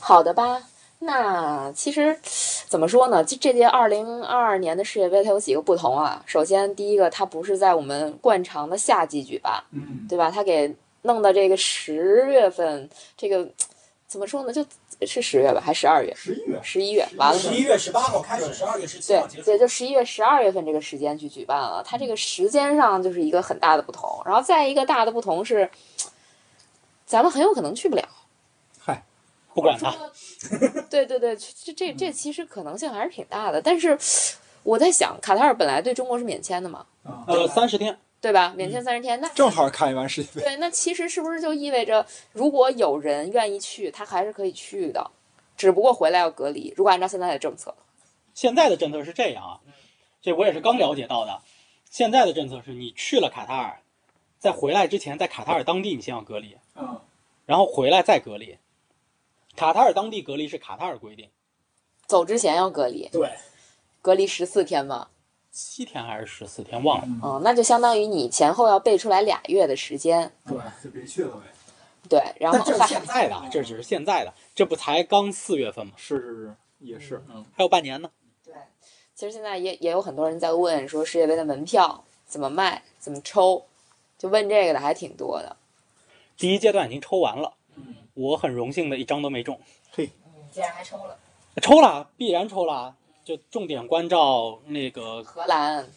[0.00, 0.62] 好的吧，
[0.98, 2.18] 那其实
[2.66, 3.24] 怎么说呢？
[3.24, 6.22] 这这届二零二二年的世界杯它有几个不同啊？
[6.26, 10.30] 首先，第一个，它不是在我们惯常的夏季举办，嗯对吧？
[10.30, 13.48] 它给弄到这个十月份，这个
[14.06, 14.52] 怎么说呢？
[14.52, 14.64] 就
[15.06, 16.14] 是十月吧，还是十二月？
[16.14, 17.38] 十一月，十一月完了。
[17.38, 19.44] 十一月十八号开始，十二月十七号结束。
[19.44, 24.22] 对，就十一月、十二月份这个时间去举办了，它这个时间上就是一个很大的不同。
[24.24, 25.68] 然后再一个大的不同是，
[27.06, 28.08] 咱们很有可能去不了。
[28.78, 29.04] 嗨，
[29.54, 29.94] 不管他，
[30.90, 33.60] 对对对，这这这其实可能性还是挺大的。
[33.60, 33.98] 但是
[34.62, 38.54] 我在想，卡塔尔本来对中国是免签的嘛，啊，呃，三十天，对吧？
[38.56, 45.10] 免签三十天，那正好看完世界杯，对，那其实是不是就意味着，如果有人愿意去，他还是可以去的，
[45.58, 46.72] 只不过回来要隔离。
[46.74, 47.74] 如果按照现在的政策，
[48.32, 49.60] 现在的政策是这样啊，
[50.22, 51.42] 这我也是刚了解到的。
[51.90, 53.82] 现在的政策是你去了卡塔尔，
[54.38, 56.98] 在回来之前，在卡塔尔当地你先要隔离，嗯
[57.44, 58.56] 然后回来再隔离。
[59.54, 61.28] 卡塔尔当地隔离是卡塔尔规定，
[62.06, 63.28] 走之前要隔离，对，
[64.00, 65.08] 隔离十四天嘛。
[65.54, 67.04] 七天还是十四天忘了。
[67.22, 70.32] 嗯，那就相当于你前后要备出来俩月的时间。
[70.44, 71.42] 对，就别去了呗。
[72.08, 75.92] 对，然后但这是现在的，这只是现在的，这不才刚四月份吗？
[75.96, 78.10] 是是是，也是，嗯，还有半年呢。
[78.44, 78.52] 对，
[79.14, 83.64] 其实现在也也有很多人在问说世界杯的门票怎么卖、怎么抽，
[84.18, 85.56] 就问这个的还挺多的。
[86.36, 89.58] 第一阶段已经抽完了，嗯我很荣幸的一张都没中，
[89.92, 90.10] 嘿，
[90.50, 91.16] 竟然还抽了
[91.62, 95.88] 抽了，必然抽了，就重点关照那个荷兰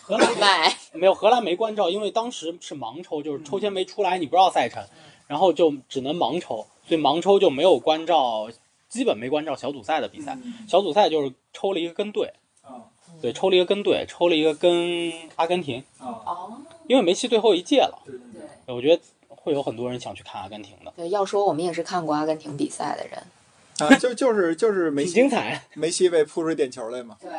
[0.00, 4.82] 荷兰 卖，没有荷兰没关照，因为当时是盲抽，就是抽签没出来，你不知道赛程，
[5.26, 8.48] 然后就只能盲抽，所以盲抽就没有关照，
[8.88, 10.38] 基本没关照小组赛的比赛。
[10.42, 12.32] 嗯小组赛就是抽了一个跟队，
[12.62, 12.88] 啊
[13.20, 15.84] 对，抽了一个跟队，抽了一个跟阿根廷，
[16.86, 23.22] 因为梅西最后一届了，对对对，对我觉得会有很多人想去看阿根廷的，对，要说我们也是看过阿根廷比赛的人。
[23.78, 25.62] 啊， 就就是就是梅西精彩。
[25.74, 27.30] 梅西被扑出点球来嘛，对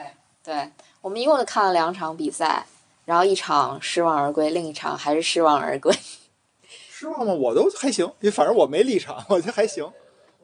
[0.43, 0.71] 对，
[1.01, 2.65] 我们一共就看了两场比赛，
[3.05, 5.93] 然后一场失望而归，另一场还是失望而归。
[6.91, 7.33] 失望吗？
[7.33, 9.89] 我都还行，反正我没立场，我觉得还行。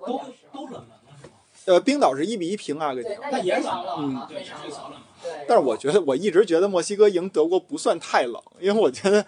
[0.05, 0.21] 都
[0.53, 1.33] 都冷门了是吗？
[1.65, 4.99] 呃，冰岛是一比一平阿根廷，那也是嗯对，也是个小冷门。
[5.23, 9.25] 对但是我觉得我一直觉得墨西哥赢德国不算太冷，因为我觉得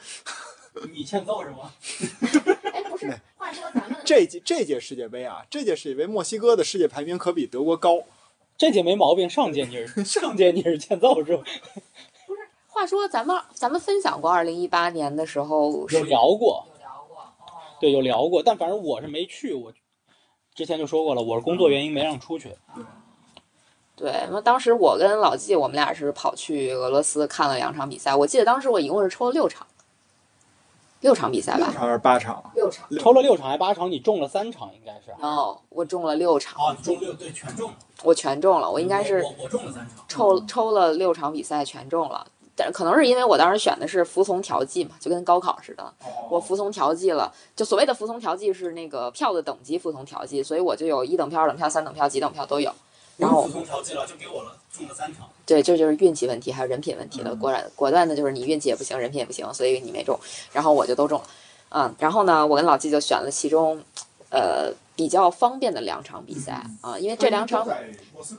[0.93, 1.71] 你欠揍是吗？
[2.71, 3.19] 哎，不是，
[4.05, 8.03] 这届这届世界杯啊，这届世界杯墨西哥的世界排名可比德国高。
[8.57, 11.43] 这届没毛病，上届你是 上届你是欠揍是吧？
[12.67, 17.33] 话说咱们咱们分享过二零一八年的时候有聊过，有聊过哦。
[17.79, 19.73] 对，有聊过，但反正我是没去，我
[20.55, 22.55] 之前就说过了，我是工作原因没让出去。
[23.95, 28.15] 对，那当时我跟老纪，我们俩是跑去俄罗斯看了两场比赛。
[28.15, 29.65] 我记得当时我一共是抽了六场，
[31.01, 32.51] 六场比赛吧，六场还是八场？
[32.55, 32.89] 六场。
[32.99, 35.12] 抽了六场还八场，你中了三场应该是。
[35.19, 40.05] 哦，我中了六场，哦，你中六对全中了，我全中了，我应该是我我中了三场。
[40.07, 42.25] 抽抽了六场比赛全中了。
[42.60, 45.93] 但可能是因为我当时选的是服从调剂嘛，就跟高考似的，
[46.27, 47.31] 我服从调剂了。
[47.55, 52.73] 就所谓的服从调剂是那个票的等级服从调剂，所以我就有一等票、二等票、三等票、几等票都有。
[53.17, 55.27] 然后调剂了，就给我了，中了三场。
[55.45, 57.32] 对，这就是运气问题，还有人品问题了。
[57.34, 60.17] 嗯果然果断的就是你运气也不行，人品也不行，所以你没中，
[60.53, 61.25] 然后我就都中了。
[61.69, 63.84] 嗯，然后呢，我跟老季就选了其中，
[64.30, 67.67] 呃，比较方便的两场比赛啊，因为这两场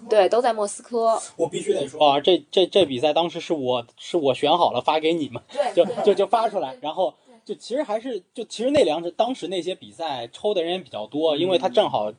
[0.09, 5.43] 对都在莫斯科，我必须得说啊，这这这比赛当时是我是我选好了发给你们，
[5.75, 7.13] 就就就发出来，然后
[7.45, 12.13] 就其实还是就其实那两场当时那些比赛抽的人也比较多，因为它正好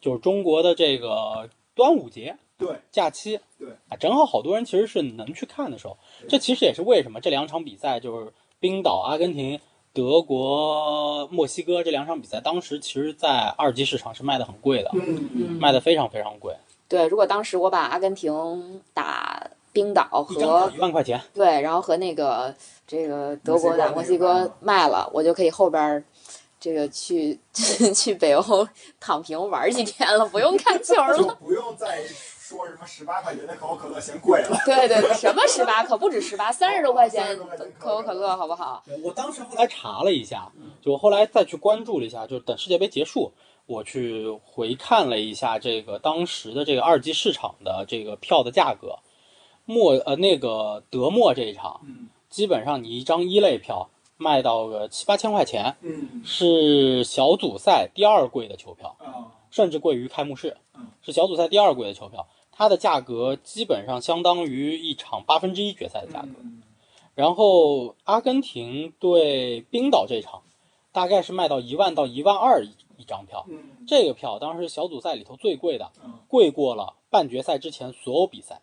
[0.00, 9.60] 就是中国的这个端午节对假期，对啊，正好好多人其实是能去看的时候，这其实也是为什么这两场比赛就是冰岛、阿根廷、
[9.92, 16.56] 德国、墨西哥这两场比赛，当时其实在二级市场是卖的很贵的，嗯嗯，卖的非常非常贵，
[16.88, 21.20] 对，如果当时我把阿根廷打冰岛和一万块钱。
[21.34, 22.54] 对，然后和那个
[22.86, 26.02] 这个德国打墨西哥卖了，我就可以后边儿
[26.66, 27.38] 这个去
[27.94, 28.66] 去北欧
[28.98, 31.34] 躺平玩几天了，不用看球就了。
[31.38, 34.48] 不用再说什么十八块钱的可口可乐嫌贵了。
[34.64, 38.82] 对对对，什么十八可不止十八，三十多块钱30多块钱可口可乐，好不好？
[39.04, 40.50] 我当时后来查了一下，
[40.82, 43.30] 就我后来再去关注了一下，就等世界杯结束，
[43.66, 48.98] 我去回看了一下这个当时的这个二级市场的这个票的价格，
[49.66, 66.28] 墨呃那个德墨这一场，嗯基本上你一张一类票卖到个七八千块钱，嗯是小组赛第二贵的球票，啊甚至贵于开幕式嗯，是小组赛第二贵的球票，它的价格基本上相当于一场八分之一决赛的价格。
[66.42, 66.62] 嗯
[67.14, 70.42] 然后阿根廷对冰岛这场，
[70.92, 73.46] 大概是卖到一万到一万二一一张票。
[73.48, 78.60] 嗯这个票当时小组赛里头最贵的，嗯贵过了半决赛之前所有比赛。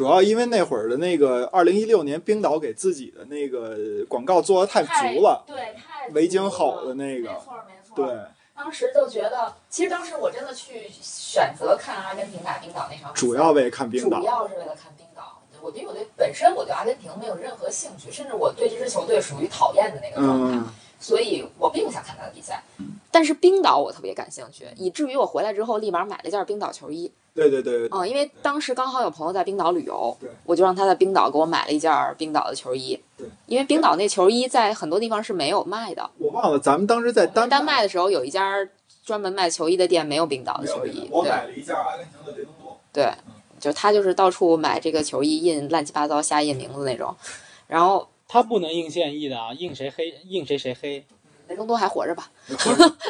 [0.00, 3.76] 主要因为那会儿的那个二零一六年冰岛给自己的那个
[4.08, 8.18] 广告做的太足了，对，太维京吼的那个，错没错对，
[8.56, 14.24] 当时就觉得，其实当时我真的去选择看阿根廷打冰岛那场比赛，主要为看冰岛主。
[14.24, 15.38] 要是为了看冰岛。
[15.60, 20.66] 我对我对本身我对阿根廷没有任何兴趣，甚至我对这支球队属于讨厌的那个状态，嗯，
[20.98, 22.62] 所以我并不想看他的比赛。
[23.10, 27.12] 但是冰岛我特别感兴趣，以至于我回来之后立马买了一件冰岛球衣。
[27.34, 33.26] 对对对，嗯，因为当时刚好有朋友在冰岛旅游，我就让他在冰岛给我买了一件冰岛的球衣对。
[33.46, 38.56] 因为冰岛那球衣在很多地方是没有卖的，我忘了咱们当时在丹丹麦的时候有一家
[39.04, 41.08] 专门卖球衣的店没有冰岛的球衣。
[41.10, 42.78] 我买了一件阿根廷的雷东多。
[42.92, 43.10] 对，
[43.58, 47.14] 就他就是到处买这个球衣，印乱七八糟瞎印名字那种。
[47.66, 51.04] 然后他不能印现役的啊，印谁黑印谁谁黑。
[51.50, 52.30] 雷东多还活着吧？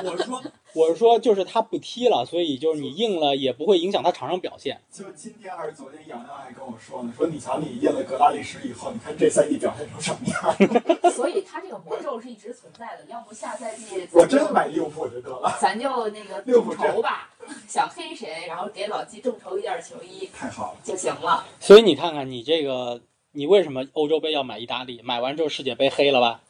[0.03, 4.81] 我是 说，我是说，就是他不踢了，所以就是你硬了也不会影响他场上表现。
[4.91, 11.13] 就今天还是昨天，杨洋还跟我说呢，说你瞧你印了格拉利什以后，你看这赛季表现成什么样？
[11.13, 17.29] 所以他这个魔咒是一直存在的，要不下赛季我真买利物浦就得了，咱就那个众筹吧，
[17.69, 20.79] 想黑谁，然后给老季众筹一件球衣太好了。
[20.83, 21.45] 就行了。
[21.61, 25.03] 所以你看看你这个，你为什么欧洲杯要买意大利？
[25.05, 26.41] 买完之后世界杯黑了吧？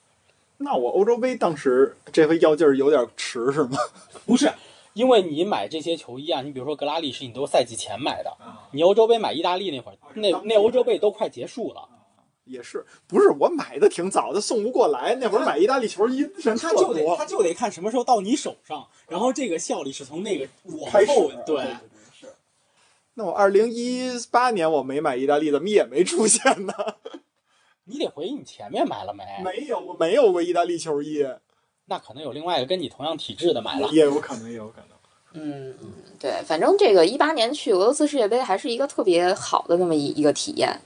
[0.62, 3.78] 那我欧洲杯当时这回要劲儿有点迟是吗？
[4.26, 4.52] 不是，
[4.92, 8.28] 因为你买这些球衣啊，你比如说格拉利什，你都是赛季前买的。
[8.38, 11.88] 啊，你欧洲杯买意大利那会儿，那那欧洲杯都快结束了，
[12.44, 15.14] 也是，不是我买的挺早的，送不过来。
[15.14, 21.64] 那会儿买意大利球衣人他就得，他就得看什么时候到你手上，然后这个效力是从那个往开始后对。
[23.14, 26.74] 那我二零一八年我没买意大利，怎么也没出现呢？
[27.90, 29.24] 你得回忆你前面买了没？
[29.42, 31.26] 没有，我没有过意大利球衣，
[31.86, 33.88] 那可能有另外一个跟你同样体质的买了。
[33.88, 34.88] 也有可能，也有可能。
[35.32, 40.80] 嗯，嗯对，反正这个一八年去俄罗斯世界杯还是一个特别好的那么一一个体验。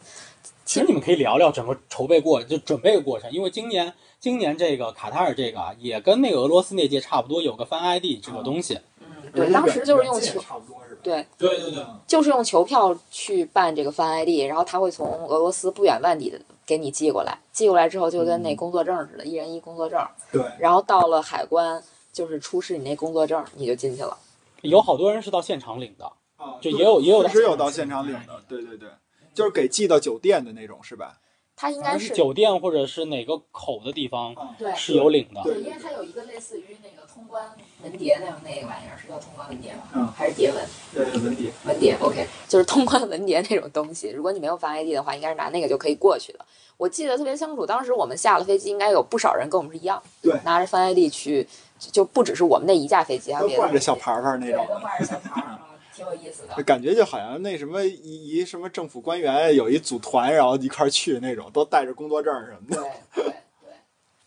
[0.64, 8.78] 其实你们可以聊聊整个筹备过就准备过程，因为今年今年这个卡塔尔这个啊，也跟那个俄罗斯那届差不多，有个翻 ID 这个东西。
[9.00, 10.93] 嗯，对，当时就是用球，差不多是吧？
[11.04, 21.80] 对，对对对，就是用球票去办这个翻 ID，然后他会从俄罗斯不远万里的给你寄过来，寄过来之后就跟那工作证似的，一人一工作证，对，然后到了海关
[22.12, 24.18] 就是出示你那工作证，你就进去了。
[24.62, 26.10] 有好多人是到现场领的。
[26.36, 28.88] 啊，就也有也有确实有到现场领的，对对对，
[29.32, 31.18] 就是给寄到酒店的那种是吧？
[31.56, 35.40] 它应该是是酒店或者是哪个口的地方对是有领的。
[35.44, 37.44] 对对，因为它有一个类似于那个通关
[37.82, 39.82] 文牒那样那个玩意儿，是叫通关文牒吗？
[39.94, 40.64] 嗯还是牒文？
[40.92, 44.10] 对文牒，文牒，OK，就是通关文牒那种东西。
[44.10, 46.44] 如果你没有发 ID 的话，应该是拿那个就可以过去的。
[46.76, 51.46] 我记得特别清楚，当时我们下了飞机，应该有不少人跟我们是一样，对拿着翻 ID 去，
[51.78, 55.60] 就就不只是我们那一架飞机，还有别的都挂着小牌牌那种对，都挂着小牌儿啊，
[55.94, 56.62] 挺有意思的。
[56.62, 62.82] 感觉就好像那什么一一什么政府官员有一组团，然后一块儿去那种，都带着工作证什么的。
[63.14, 63.34] 对对，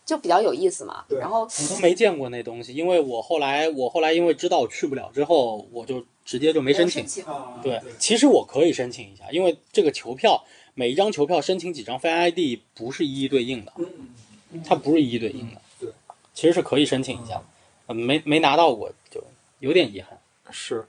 [0.06, 1.04] 就比较有意思嘛。
[1.08, 7.04] 对然后我都没见过那东西，因为我后来我后来因为知道我去不了之后，我就直接就没申请。
[7.24, 10.42] 啊对，其实我可以申请一下，因为这个球票
[10.74, 13.86] 每一张球票申请几张 Fan ID 不是一一对应的，嗯
[14.52, 15.60] 嗯它不是一一对应的。
[15.78, 15.90] 对，
[16.32, 17.42] 其实是可以申请一下，
[17.86, 19.22] 呃没没拿到过，就
[19.58, 20.18] 有点遗憾。
[20.50, 20.86] 是。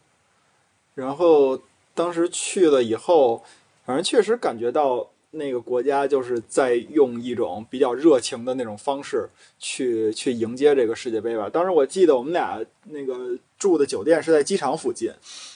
[1.00, 1.58] 然后
[1.96, 3.42] 当时去了以后，
[3.86, 11.50] 反正确实感觉到那个国家就是在用一种比较热情的那种方式去去迎接这个世界杯吧。
[11.50, 15.12] 当时我记得我们俩那个住的酒店是在机场附近，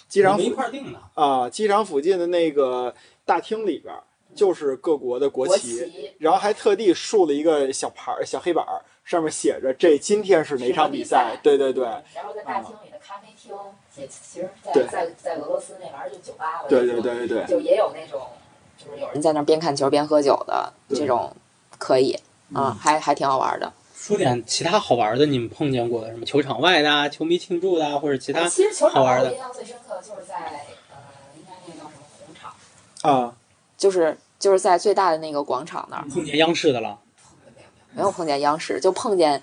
[0.07, 2.93] 机场一块儿定的，啊，机场附近的那个
[3.25, 4.01] 大厅里边儿
[4.35, 11.39] 就是各国的国国旗，然后还特地竖了一个小牌儿、小黑板儿，上面写着这今天是哪场比赛？
[11.43, 13.57] 对对对，然后在大厅里的咖啡厅，也
[13.95, 16.67] 其实对在，在在俄罗斯那玩意儿就酒吧了。
[16.67, 18.21] 对对对对对，就也有那种，
[18.77, 21.35] 就是有人在那儿边看球边喝酒的这种，
[21.77, 22.19] 可以
[22.53, 23.71] 啊，还还挺好玩的。
[23.95, 30.35] 说点其他好玩的，你们碰见过的什么球场外的啊、球迷庆祝的啊，或者其他其实球场好玩的我印象最深刻的就是在
[30.91, 30.97] 呃，
[31.37, 33.35] 应该那个叫什么红场，啊，
[33.77, 36.99] 就是就是在最大的那个广场那儿，碰见央视的了？
[37.95, 39.39] 没有碰见央视，就碰见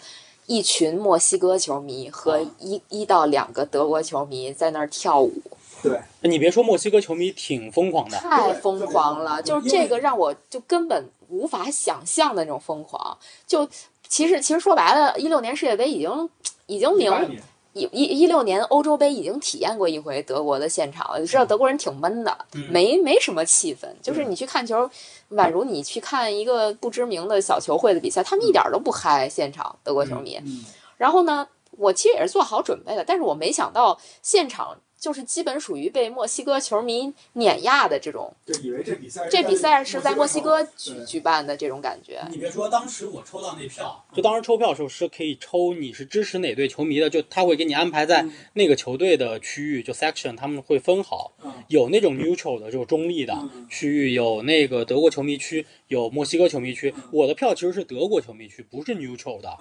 [0.50, 5.32] 一群墨西哥球迷和一一到两个德国球迷在那儿跳舞，
[5.80, 13.16] 对，你别说墨西哥球迷挺疯狂的，太疯狂了，就是这个让我就根本无法想象的那种疯狂。
[13.46, 13.64] 就
[14.08, 16.28] 其实其实说白了，一六年世界杯已经
[16.66, 17.42] 已经明18年
[17.72, 23.86] 一一一六年欧洲杯已经体验过一回德国的现场了，知道德国人挺闷的，嗯没没什么气氛。
[24.02, 24.90] 就是你去看球，
[25.30, 29.28] 宛如你去看一个不知名的小球会的比赛，他们一点都不嗨。
[29.28, 30.64] 现场德国球迷，嗯，
[30.96, 31.46] 然后呢，
[31.78, 38.32] 我其实也是做好准备的，但是我没想到现场就是基本属于被墨西哥球迷碾压的这种。
[38.44, 42.22] 就以为这比赛这比赛是在墨西哥举举办的这种感觉。
[42.30, 56.92] 你别说，当时我抽到那票，就当时抽票的时候是可以抽你是支持哪队球迷的，就他会给你安排在那个球队的区域，就 section 他们会分好，嗯有那种 neutral 的，就是中立的嗯区域，有那个德国球迷区，有墨西哥球迷区。
[57.10, 59.56] 我的票其实是德国球迷区，不是 neutral 的。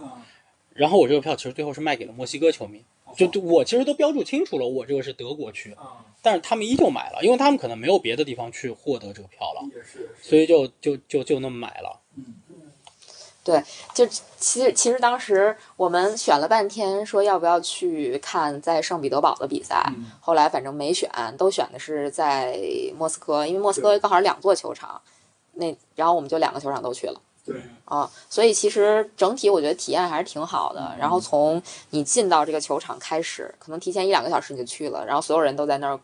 [0.70, 2.84] 啊，然后我这个票其实最后是卖给了墨西哥球迷，
[3.16, 12.00] 就就我其实都标注清楚了，我这个是德国区，啊，但是他们依旧买了，因为他们可能没有别的地方去获得这个票了，也是，所以就就就就那么买了。
[12.16, 12.36] 嗯。
[13.42, 13.64] 对
[13.96, 22.60] 就其实其实当时我们选了半天，说要不要去看在圣彼得堡的比赛，嗯后来反正没选，都选的是在
[22.96, 25.02] 莫斯科，因为莫斯科刚好两座球场，
[25.54, 27.20] 那然后我们就两个球场都去了。
[27.52, 30.96] 对，啊，所以其实整体我觉得体验还是挺好的。
[31.00, 36.00] 然后从你进到这个球场开始，可能提前一两个小时你就去了，然后所有人都在那儿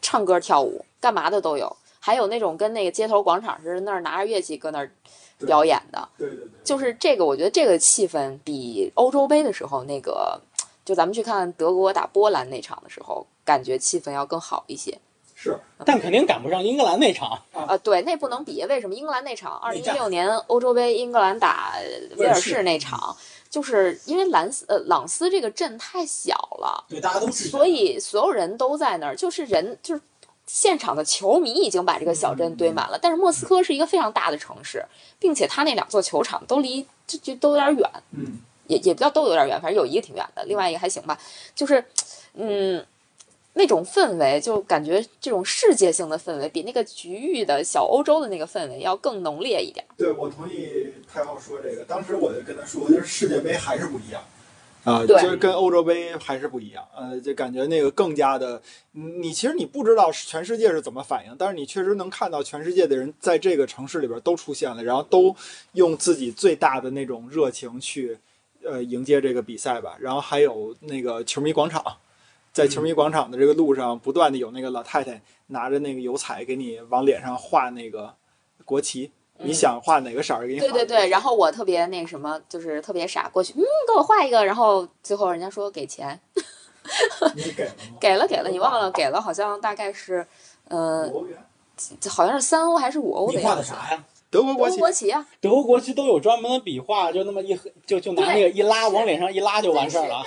[0.00, 4.90] 唱歌跳舞，干嘛的都有，还有那种跟那个街头广场似的，那儿拿着乐器搁那儿
[5.46, 6.08] 表演的。
[6.16, 10.40] 对对对，就是这个，我觉得这个气氛比欧洲杯的时候那个，
[10.84, 14.96] 就咱们去看德国打波兰那场的时候，感觉气氛要更好一些。
[15.38, 17.38] 是，但肯定赶不上英格兰那场。
[17.52, 18.64] 啊，对，那不能比。
[18.64, 18.94] 为什么？
[18.94, 21.74] 英格兰那场，二零一战六年欧洲杯，英格兰打
[22.16, 23.14] 威尔士那场，
[23.50, 30.00] 就是因为兰斯呃朗斯这个镇太小了，对，大家都去所以所有人都在那儿，就是人就是
[30.46, 32.98] 现场的球迷已经把这个小镇堆满了。
[32.98, 34.82] 但是莫斯科是一个非常大的城市，
[35.18, 41.18] 并且它那两座球场都离就就都有点远，嗯，也也不叫都有点远，反正有一个挺远的，另外一个还行吧。
[41.54, 41.84] 就是
[42.32, 42.82] 嗯。
[43.58, 49.84] 那种氛围，就感觉这种世界性的氛围，比那个局域的小欧洲的那个氛围要更浓烈一点。
[49.96, 51.84] 对，我同意太后说这个。
[51.84, 54.22] 当时我就跟他说，就是世界杯还是不一样。
[54.84, 58.62] 啊、对就是跟欧洲杯还是不一样，呃，就感觉那个更加的，
[58.94, 65.34] 嗯你其实你不知道全世界是怎么反应，但是你确实能看到全世界的人在这个城市里边都出现了，然后都
[65.72, 68.16] 用自己最大的那种热情去，
[68.62, 69.96] 呃，迎接这个比赛吧。
[69.98, 71.82] 然后还有那个球迷广场，
[72.56, 78.14] 在球迷广场的这个路上，不断的有那个老太太拿着那个油彩给你往脸上画那个
[78.64, 80.66] 国旗，你想画哪个色儿给你画。
[80.66, 86.18] 对对对，然后我特别那什么，就是特别傻，过去，嗯，给我画一个，然后最后人家说给钱，
[87.36, 87.96] 你给了吗？
[88.00, 90.26] 给了给了，你忘了给了，好像大概是，
[90.68, 91.36] 呃，欧元。
[92.08, 93.56] 好像是三欧还是五欧你的样子。
[93.56, 94.02] 画的啥呀？
[94.30, 97.54] 德国国旗德国国旗啊，德国国旗都有专门的笔画，就那么一
[97.84, 100.24] 就就拿那个一拉，往脸上一拉就完事儿了。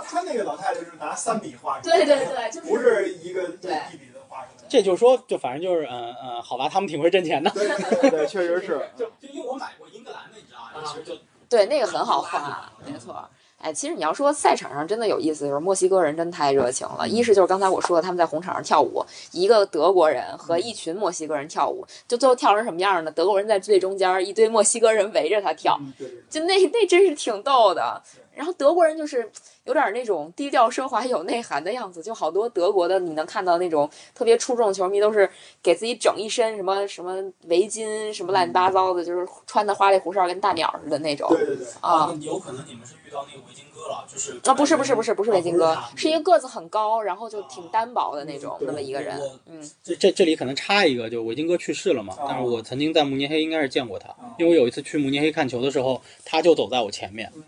[0.00, 4.66] 他那个老太太是拿三笔画出来的，对对对，就是不是一个对一笔的画出来的。
[4.68, 7.50] 这就是说，就反正就是嗯嗯，好吧，他们挺会挣钱的。
[7.50, 8.88] 对对对，确实是。
[8.96, 10.86] 就就因为我买过英格兰的，你知道吗？
[10.86, 11.18] 其实就
[11.48, 13.28] 对那个很好画，没错。
[13.58, 17.06] 哎，其实你要说赛场上真的有意思，就是墨西哥人真太热情了。
[17.06, 23.10] 一是就是刚才我说的，他们在红场上跳舞，一个德国人和一群墨西哥人跳舞，就最后跳成什么样呢？
[23.12, 28.02] 德国人在最中间，一堆墨西哥人围着他跳，嗯对对对就那那真是挺逗的。
[28.34, 29.30] 然后德国人就是
[29.64, 35.28] 有点那种低调奢华有内涵的样子，就好多德国的你能看到那种特别出众球迷都是
[35.62, 42.12] 给自己整一身什么什么围巾什么乱七八糟的，就是穿的花里胡哨跟大鸟似的那种对对对，啊。
[42.20, 49.20] 有可能你们是遇到那个围巾哥了，就是啊，不是不是不是不是围巾哥啊，是一个个子很高，然后就挺单薄的那种嗯那么一个人。
[49.46, 57.42] 嗯，这这这里可能差一个，就围巾哥去世了嘛，哦但是我曾经在慕尼黑应该是见过他哦，因为我有一次去慕尼黑看球的时候，他就走在我前面，嗯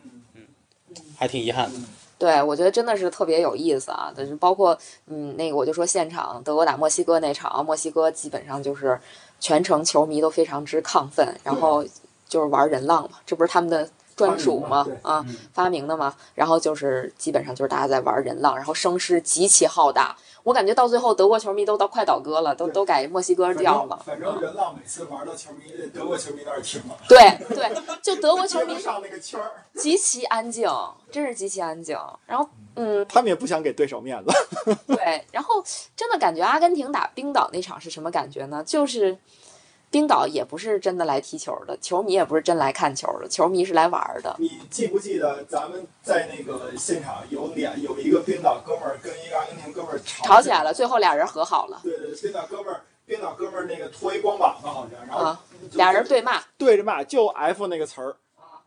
[1.16, 1.78] 还挺遗憾的。
[2.16, 4.12] 对，我觉得真的是特别有意思啊。
[4.16, 8.98] 就是包括嗯，那个我就说现场德国打墨西哥那场，墨西哥基本上就是
[9.40, 11.84] 全程球迷都非常之亢奋，然后
[12.28, 14.86] 就是玩人浪嘛，这不是他们的专属嘛？
[15.02, 16.14] 啊嗯，发明的嘛。
[16.34, 20.16] 然后就是基本上就是大家在玩人浪，然后声势极其浩大。
[20.42, 23.96] 我感觉到最后德国球迷都到快倒戈了，都都改墨西哥反调了。
[24.04, 30.68] 正反正人浪每次玩到球迷，德国球迷那儿停了，对对，就德国球迷上那个圈儿，极其安静，
[31.10, 31.98] 真是极其安静。
[32.26, 32.46] 然后，
[32.76, 34.30] 嗯，他们也不想给对手面子。
[34.86, 35.64] 对，然后
[35.96, 38.62] 真的感觉阿根廷打冰岛那场是什么感觉呢？
[38.66, 39.16] 就是
[39.94, 44.34] 冰岛也不是真的来踢球的，球迷也不是真来看球的，球迷是来玩儿的。
[44.40, 55.40] 你记不记得咱们在那个现场有俩有一个冰岛哥们儿跟一个阿根廷哥们儿吵吵起来了，最后俩人和好了对对对，冰岛哥们儿，冰岛哥们儿那个脱一光膀子好像，然后啊
[55.74, 56.42] 俩人对骂。
[56.58, 58.16] 对着骂，就 F 那个词儿，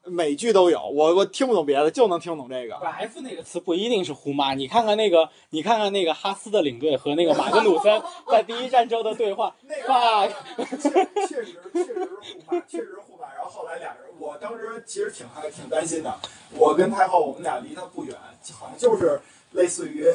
[0.10, 0.80] 每句都有。
[0.80, 2.76] 我我听不懂别的，就能听懂这个。
[2.76, 8.02] F 那个词不一定是呼妈，你看看那个，你看看那个哈斯的领队和那个马格努森
[8.32, 10.28] 在第一站之后的对话，那个哇，
[10.58, 10.90] 确
[11.28, 13.34] 确实确实是互骂，确实是互骂。
[13.36, 16.14] 然后后来俩人，我当时其实挺还挺担心的。
[16.58, 18.16] 我跟太后，我们俩离他不远，
[18.54, 19.20] 好像就是
[19.52, 20.06] 类似于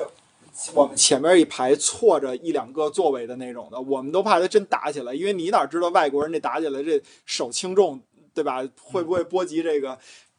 [0.74, 8.00] 我们前面一排错着一两个座位的那种的，我们都怕他真打起来，因为你哪知道外国人这打起来这手轻重，
[8.34, 8.62] 对吧？
[8.82, 9.98] 会不会波及这个？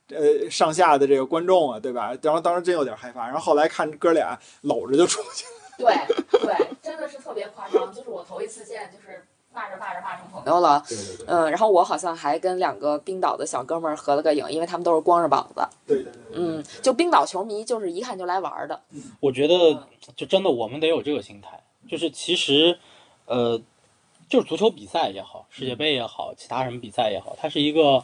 [0.10, 2.14] 呃，上下的这个观众啊，对吧？
[2.22, 5.52] 然后当时真有点害怕，然后后来看哥俩搂着就出去了。
[5.78, 7.92] 对对，真的是特别夸张。
[7.92, 10.84] 就是我头一次见，就是骂着骂着骂成朋友了。
[10.88, 15.66] 对对对嗯，然后我好像还跟两个冰岛的小哥们儿合了个影，因为他们都是光着膀子。
[15.88, 16.22] 对对对。
[16.34, 18.80] 嗯，就冰岛球迷就是一看就来玩的。
[19.22, 19.88] 我觉得
[20.18, 22.78] 就真的我们得有这个心态，就是其实，
[23.26, 23.60] 呃，
[24.34, 28.04] 就是足球比赛也好，世界杯也好，其他什么比赛也好，它是一个，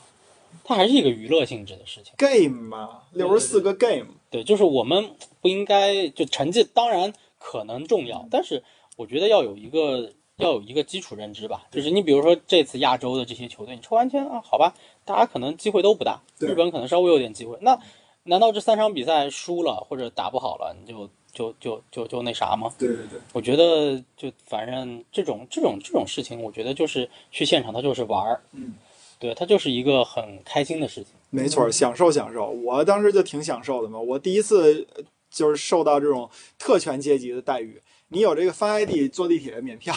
[0.63, 2.13] 它还是一个娱乐性质的事情。
[2.19, 5.09] game 嘛，六十四个 game，对，就是我们
[5.41, 8.63] 不应该就成绩当然可能重要，但是
[8.95, 11.65] 我觉得要有一个要有一个基础认知吧。
[11.71, 14.75] 就是你比如说这次亚洲的这些球队，你抽完签啊，好吧，
[15.05, 17.57] 大家可能机会都不大，日本可能稍微有点机会。
[17.61, 17.79] 那
[18.25, 22.71] 难道这三场比赛输了或者打不好了，你就就就就就那啥吗？
[22.77, 28.73] 对对对，我觉得就反正这种这种这种事情，我觉得就是去现场，它就是玩儿，嗯，
[29.19, 31.13] 对，它就是一个很开心的事情。
[31.29, 32.49] 没错，享受享受。
[32.49, 37.81] 我当时就挺享受的嘛，我第一次呃就是受到这种特权阶级的待遇。
[38.11, 39.93] 你有这个翻 ID 坐地铁免票，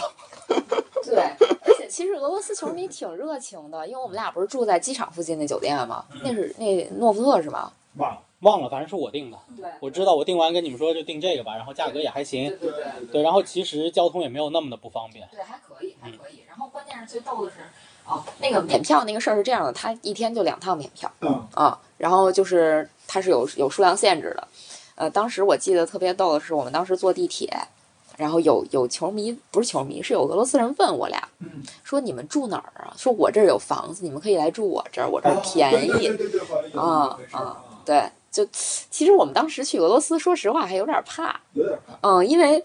[1.03, 6.05] 对，而且其实俄罗斯球迷挺热情的，因为我们俩不是住在机场附近那酒店吗？
[6.23, 7.73] 那是那诺福特是吧？
[7.97, 8.21] 忘了。
[8.43, 9.37] 忘了，反正是我定的。
[9.57, 15.27] 对，我知道我定完跟你们说就定这个吧，然后价格也还行，对对对，然后其实交通也没有那么的不方便。
[15.31, 16.43] 对，还可以，还可以。
[16.47, 17.57] 然后关键是最逗的是，
[18.05, 24.47] 哦，那个免票那个事儿是这样的，他一天就两趟免票嗯，啊，然后就是它是有有数量限制的。
[24.95, 27.49] 呃，当时我记得特别逗的是，我们当时坐地铁，
[28.17, 32.93] 然后有有球迷不是球迷，是有俄罗斯人问我俩，嗯说你们住哪儿啊？
[32.95, 36.07] 说我这儿有房子，你们可以来住我这儿，我这儿便宜。
[36.75, 41.95] 啊啊对，就其实我们当时去俄罗斯，说实话还有点怕，有点怕。
[42.01, 42.61] 嗯，因为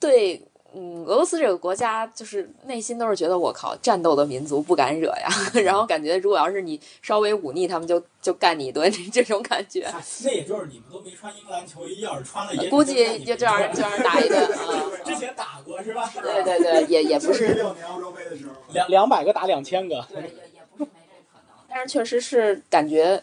[0.00, 0.42] 对，
[0.74, 5.28] 嗯，俄罗斯这个国家，就是内心都是觉得我靠，战斗的民族不敢惹呀，
[5.62, 9.88] 然后感觉如果要是你稍微忤逆，他们就就干你一顿，这种感觉，
[10.24, 14.90] 那也就是你们都没穿英格兰球衣，要是穿了也估计就这样就让人打一顿啊。
[15.06, 16.12] 之前打过是吧？
[16.20, 23.22] 对对对，也也不是是，六年欧洲杯的时候，两两百个打两千个，对，也也不是没这可能，但是确实是感觉。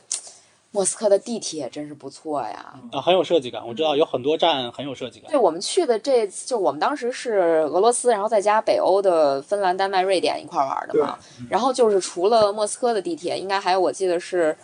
[0.74, 2.74] 莫斯科的地铁真是不错呀。
[2.92, 3.66] 啊，很有设计感。
[3.66, 5.30] 我知道有很多站很有设计感。
[5.30, 11.18] 对我们去的这，就我们当时是俄罗斯，然后再加北欧的芬兰、丹麦、瑞典一块儿玩的嘛。
[11.48, 14.58] 然后就是除了莫斯科的地铁，应该还有我记得是，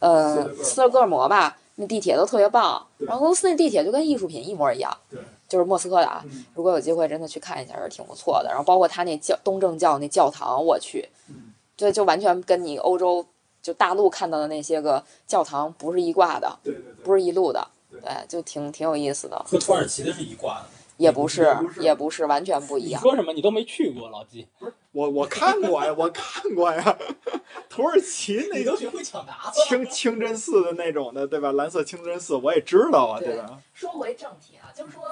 [0.00, 2.86] 呃，斯德哥尔摩吧，那地铁都特别棒。
[2.98, 4.94] 然后俄罗斯那地铁就跟艺术品一模一样。
[5.10, 5.18] 对。
[5.46, 8.48] 就是莫斯科的啊嗯，如果有机会真的去看一下，是挺不错的。
[8.48, 13.24] 然后包括他那教东正教那教堂，我去，嗯对，就完全跟你欧洲
[13.64, 19.42] 就大陆看到的那些个教堂不是一挂的，对对对，不是一路的，对对，就挺挺有意思的。
[19.46, 20.66] 和土耳其的是一挂的。
[20.96, 23.00] 也不是也不是，也不是，完全不一样。
[23.00, 23.32] 你说什么？
[23.32, 24.46] 你都没去过，老纪，
[24.92, 26.96] 我我看过呀，我看过呀，
[27.68, 31.50] 土耳其那个你都学会抢答子清清真寺的那种的，对吧？
[31.50, 33.58] 蓝色清真寺我也知道啊，对吧？
[33.72, 35.02] 说回正题啊，就是说，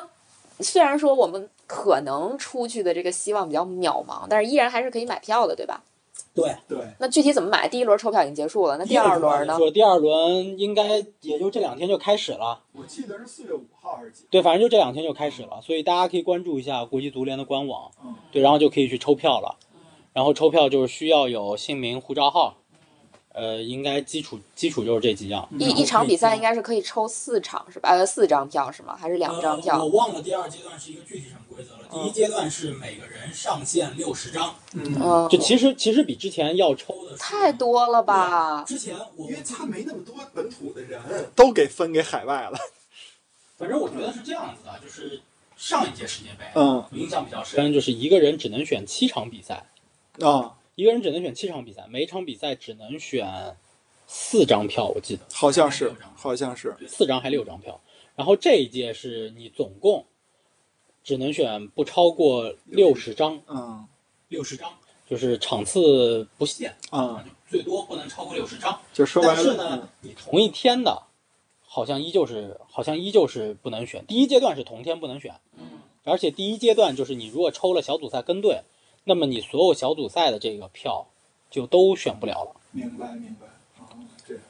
[0.60, 5.82] 虽然说我们可能出去的这个希望比较渺茫，但是依然还是可以买票的，对吧？
[6.34, 7.68] 对，对，那具体怎么买？
[7.68, 9.56] 第一轮抽票已经结束了，那第二轮呢？
[9.58, 12.62] 说第二轮应该也就这两天就开始了。
[12.72, 14.24] 我记得是四月五号还是几？
[14.30, 19.56] 对，反正就这两天就开始了，所以大家可以关注一下国际足联的官网，嗯对，然后就可以去抽票了。
[20.14, 22.56] 然后抽票就是需要有姓名、护照号，
[23.32, 25.48] 呃，应该基础基础就是这几样。
[25.58, 27.88] 一一场比赛应该是可以抽四场是吧？
[27.88, 28.94] 呃，四张票是吗？
[29.00, 29.90] 还是两张呃票我？
[29.90, 31.78] 忘了第二阶段是一个具体什么规则了。
[31.90, 37.52] 第一阶段是每个人上限六十张，嗯，嗯就，其实其实比之前要抽的太。
[37.52, 38.64] 多了吧？
[38.64, 41.00] 之前我因为他没那么多本土的人，
[41.36, 42.58] 都给分给海外了。
[43.56, 45.20] 反正我觉得是这样子的，就是
[45.54, 49.66] 上一届世界杯，嗯我印象比较深，就是一个人只能选七场比赛，
[50.20, 53.56] 啊，一个人只能选七场比赛，每一场比赛只能选
[54.06, 55.22] 四张票，我记得。
[55.32, 57.80] 好像是，好像是，四张还六张票。
[58.16, 60.06] 然后这一届是你总共
[61.04, 63.86] 只能选不超过六十张，嗯。
[64.28, 64.72] 六十张。
[65.10, 68.80] 就是场次不限啊，就最多不能超过六十张。
[68.94, 71.02] 就说白但是了，呢，你同一天的，
[71.60, 74.06] 好像依旧是好像依旧是不能选。
[74.06, 75.80] 第一阶段是同天不能选，嗯。
[76.04, 78.62] 而且第一阶段就是你如果抽了小组赛跟队，
[79.04, 81.06] 那么你所有小组赛的这个票
[81.50, 82.50] 就都选不了了。
[82.72, 83.46] 明白明白。
[83.82, 83.88] 啊，
[84.26, 84.42] 这样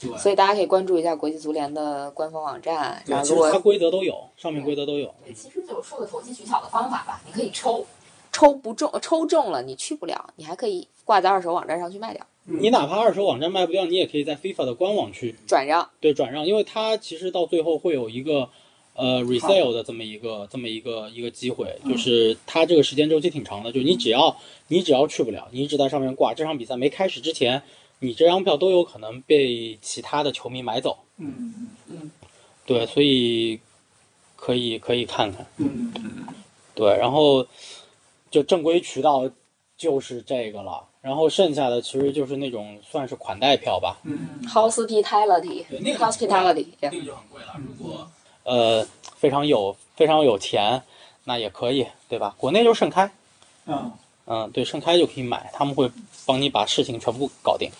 [0.00, 5.12] 对，所以大家可以关注一下国际足联的官方网站，然后其实它规则都有，上面规则都有。
[5.24, 7.84] 对，其实就是说个投机取巧的方法吧，你可以抽，
[8.30, 15.90] 抽不中，抽中了你去不了，你还可以挂在二手网站上去卖掉，你哪怕二手网站卖不掉，你也可以在 FIFA 的官网去转让。
[15.98, 18.50] 对转让，因为它其实到最后会有一个
[18.98, 24.36] 呃 resale 的这么一个这么一个一个机会，就是它这个时间周期挺长的，就你只要
[24.66, 27.62] 你只要去不了，你一直在上面挂，这场比赛没开始之前，
[28.00, 30.98] 你这张票都有可能被其他的球迷买走。
[31.18, 32.10] 嗯嗯
[32.66, 33.60] 对，所以
[34.34, 35.46] 可以可以看看。
[35.58, 36.26] 嗯嗯
[36.74, 37.46] 对，然后
[38.30, 39.30] 就正规渠道
[39.76, 44.00] 就是这个了，然后剩下的其实就是那种算是款待票吧。
[44.02, 47.54] 嗯 Hospitality，对那个 hospitality，那个就很贵了。
[47.56, 48.10] 如果
[48.48, 48.86] 呃
[49.16, 50.82] 非常有非常有钱，
[51.24, 52.34] 那也可以，对吧？
[52.38, 53.12] 国内就是盛开，
[53.66, 53.92] 嗯，
[54.26, 55.90] 嗯，对，盛开就可以买，他们会
[56.24, 57.70] 帮你把事情全部搞定。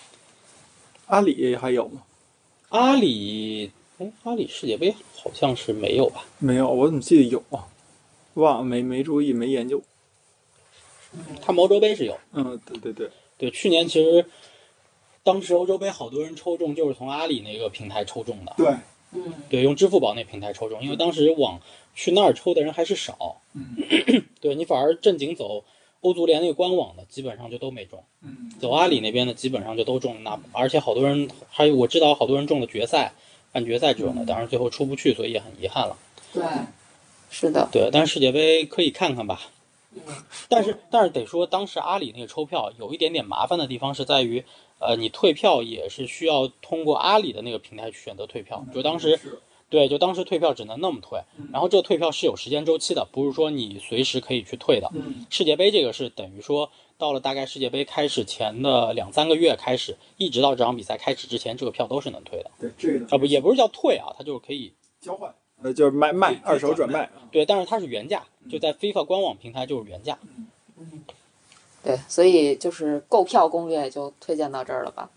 [1.07, 2.03] 阿里还有吗？
[2.69, 6.23] 阿里，哎，阿里世界杯好像是没有吧？
[6.37, 7.65] 没有，我怎么记得有啊？
[8.35, 9.81] 忘了没没注意，没研究。
[11.41, 12.15] 他们欧洲杯是有。
[12.33, 13.09] 嗯，对对对，
[13.39, 14.23] 对，去年其实
[15.23, 18.75] 当时欧洲杯好多人抽中就是从阿里那个平台抽中的，对，
[19.11, 21.59] 嗯，对，用支付宝那平台抽中，因为当时往
[21.95, 23.75] 去那儿抽的人还是少，嗯。
[24.39, 25.63] 对你反而正经走
[26.01, 28.51] 欧足联那个官网的，基本上就都没中，嗯。
[28.59, 33.13] 走阿里那边的基本上就都中，那而且好多人还有我知道好多人中了决赛、
[33.51, 35.97] 半决赛这种的，当然最后出不去，所以也很遗憾了。
[36.31, 36.43] 对，
[37.29, 39.41] 是的，对，但是世界杯可以看看吧。
[40.47, 44.45] 但是但是得说，当时阿里那个抽票有一点点麻烦的地方是在于，
[44.79, 48.65] 呃，你退票也是需要通过阿里的那个平台去选择退票。
[48.73, 49.19] 就当时
[49.69, 51.21] 对，就当时退票只能那么退，
[51.51, 54.89] 然后这个退票是有时间周期的，不是说你随时可以去退的。
[54.93, 62.49] 嗯世界杯这个是等于说到了大概世界杯开始前的两三个月开始，一直到这场比赛开始之前，这个票都是能退的。
[62.59, 67.07] 对这个啊不，也不是叫退啊，它就是可以交换，呃，就是卖卖二手转卖。
[67.31, 70.17] 对，但是它是原价，就在 FIFA 官网平台就是原价。
[71.89, 75.09] 对，所以就是购票攻略就推荐到这儿了吧？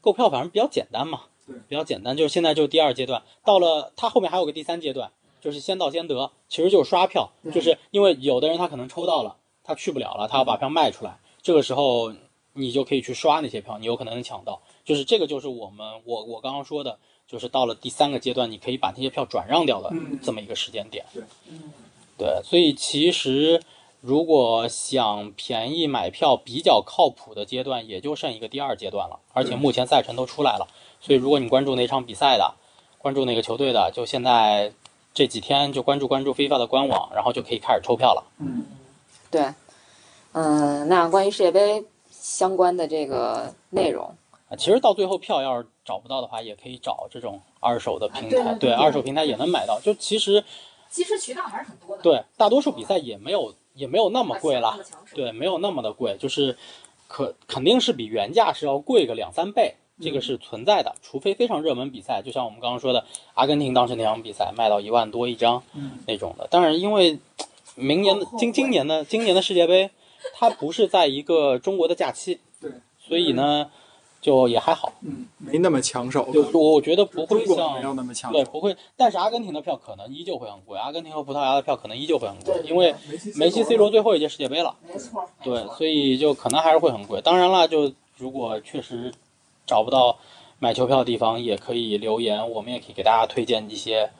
[0.00, 5.10] 购票反正比较简单嘛对，比较简单，就是现在就是第二阶段，到了它后面还有个第三阶段，
[5.40, 12.12] 就是先到先得，其实就是刷票，就是因为有的人他可能抽到了，他去不了了，他要把票卖出来，这个时候
[12.54, 21.04] 你就可以去刷那些票，你有可能能抢到，就是这个就是我们我我刚刚说的，就是到了第三个阶段，你可以把那些票转让掉的嗯这么一个时间点。
[21.12, 21.22] 对
[22.18, 23.62] 对，所以其实
[24.06, 30.68] 如果想便宜买票比较靠谱的阶段，也就剩一个第二阶段了，而且目前赛程都出来了。
[31.00, 32.54] 所以如果你关注哪场比赛的，
[32.98, 34.72] 关注哪个球队的，就现在
[35.12, 38.22] 这几天就关注关注 FIFA 的官网，然后就可以开始抽票了。
[38.38, 38.64] 嗯
[39.28, 39.52] 对，
[40.34, 44.14] 嗯，那关于世界杯相关的这个内容，
[44.48, 49.80] 啊，其实到最后票要是找不到的话，也可以找这种二手的平台，对对对二手平台也能买到。
[49.80, 50.44] 就其实
[50.88, 52.02] 其实渠道还是很多的。
[52.04, 54.76] 对大多数比赛也没有也没有那么贵了。
[55.14, 56.56] 对，没有那么的贵，就是
[57.06, 60.94] 可肯定是比原价是要贵个两三倍，这个是存在的。
[61.02, 63.04] 除非非常热门比赛，就像我们刚刚说的，
[63.34, 66.48] 阿根廷当时那场比赛卖到一万多一张嗯那种的。
[66.50, 67.18] 当然，因为
[67.74, 69.90] 明年的今今年的今年的世界杯，
[70.34, 73.70] 它不是在一个中国的假期，对，所以呢，
[74.26, 74.92] 就也还好。
[75.02, 84.74] 嗯，没那么抢手，就我觉得不会像那么抢手，对不会，但是阿根廷的票可能依旧会很贵，阿根廷和葡萄牙的票可能依旧会很贵因为梅西梅西、C 罗最后一届世界杯了。
[84.92, 85.24] 没错。
[85.44, 87.20] 对，所以就可能还是会很贵。
[87.20, 89.14] 当然了，就如果确实
[89.64, 90.18] 找不到
[90.58, 94.10] 买球票的地方，也可以留言，我们也可以给大家推荐一些，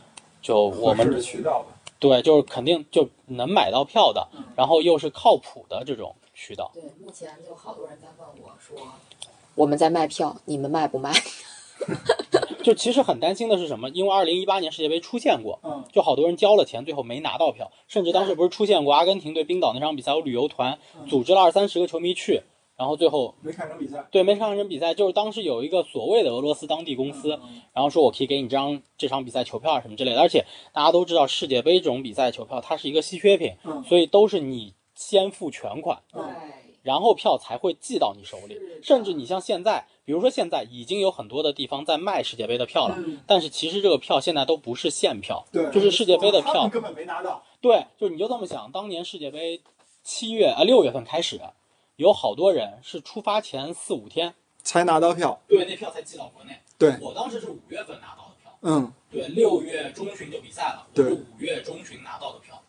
[0.40, 1.66] 就我们的渠道吧。
[1.98, 6.70] 对，就是肯定就能买到票的嗯，然后又是靠谱的这种渠道。
[6.72, 8.78] 对，目前就好多人在问我说，
[9.56, 11.12] 我们在卖票，你们卖不卖？
[12.62, 13.88] 就其实很担心的是什么？
[13.90, 22.42] 因为二零一八年世界杯出现过，嗯，就好多人交了钱，最后没拿到票，甚至当时不是出现过阿根廷对冰岛那场比赛，有旅游团嗯组织了二三十个球迷去，
[22.76, 36.24] 然后最后没看成比赛，对没看成比赛，就是当时有一个所谓的俄罗斯当地公司，嗯然后说我可以给你这张这场比赛球票啊什么之类的，而且大家都知道世界杯这种比赛球票它是一个稀缺品，嗯所以都是你先付全款，嗯
[36.86, 49.60] 然后票才会寄到你手里，甚至你像现在，比如说现在已经有很多的地方在卖世界杯的票了，嗯但是其实这个票现在都不是现票，对，就是世界杯的票，根本没拿到，对，就你就这么想，当年世界杯
[50.04, 51.40] 七月啊六月份开始，
[51.96, 56.52] 有好多人是出发前四五天，才拿到票，对，那票才寄到国内。
[56.78, 62.62] 对，我当时是五月份拿到的票，嗯，对，六月中旬就比赛了，我对是五月中旬拿到的票。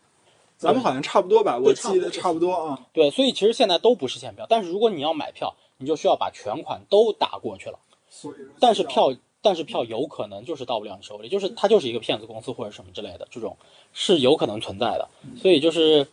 [0.57, 7.77] 咱们好像差不多吧，我记得差不多啊，对，所以其实现在都不是现票，但是如果你要买票，你就需要把全款都打过去了。
[8.09, 13.55] 所以但是票，但是票有可能就是到不了你手里，就是它就是一个骗子公司或者什么之类的，这种
[13.93, 15.07] 是有可能存在的。
[15.39, 16.07] 所以就是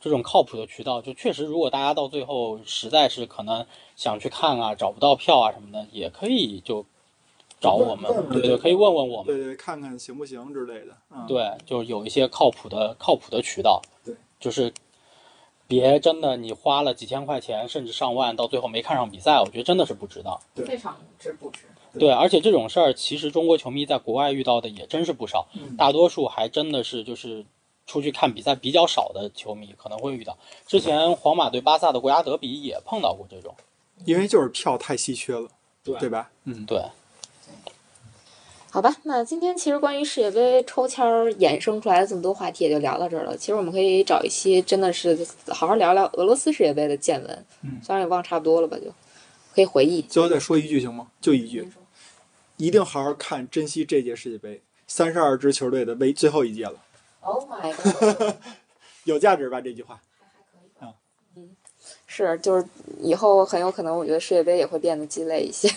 [0.00, 3.64] 这种靠谱的渠道，就确实，如果大家到最后实在是可能
[3.96, 6.84] 想去看啊，找不到票啊什么的，也可以就
[7.62, 9.26] 找我们对对，可以问问我们。
[9.26, 14.70] 对对，看看行不行之类的，嗯，对，就是有一些靠谱的靠谱的渠道，对，就是
[15.68, 20.38] 别真的你花了几千块钱甚至上万，到最后没看上比赛，我觉得真的是不值当。
[20.54, 21.60] 对非常值不值？
[21.98, 27.44] 对，而且这种事儿其实中国球迷在国外遇到的也真是不少，嗯大多数还真的是就是
[27.86, 30.36] 出去看比赛比较少的球迷可能会遇到。
[30.66, 33.54] 之前皇马对巴萨的国家德比也碰到过这种，
[34.04, 35.48] 因为就是票太稀缺了，
[35.84, 36.30] 对对吧？
[36.44, 36.82] 嗯，对，
[38.74, 43.36] 好吧，那今天其实关于世界杯抽签儿衍生出来的这么多话题也就聊到这儿了。
[43.36, 45.14] 其实我们可以找一期真的是
[45.48, 48.90] 好好聊聊俄罗斯世界杯的见闻，嗯虽然也忘差不多了吧，就
[49.54, 50.00] 可以回忆。
[50.00, 51.08] 最后再说一句行吗？
[51.20, 51.70] 就一句，
[52.56, 56.76] 一定好好看，珍惜这届世界杯，三十二支球队的唯最后一届了
[57.20, 58.36] ，Oh my god！
[59.04, 59.60] 有价值吧？
[59.60, 60.00] 这句话，
[62.06, 62.66] 是，就是
[63.02, 65.68] 以后很有可能，我觉得世界杯也会变得鸡肋一些。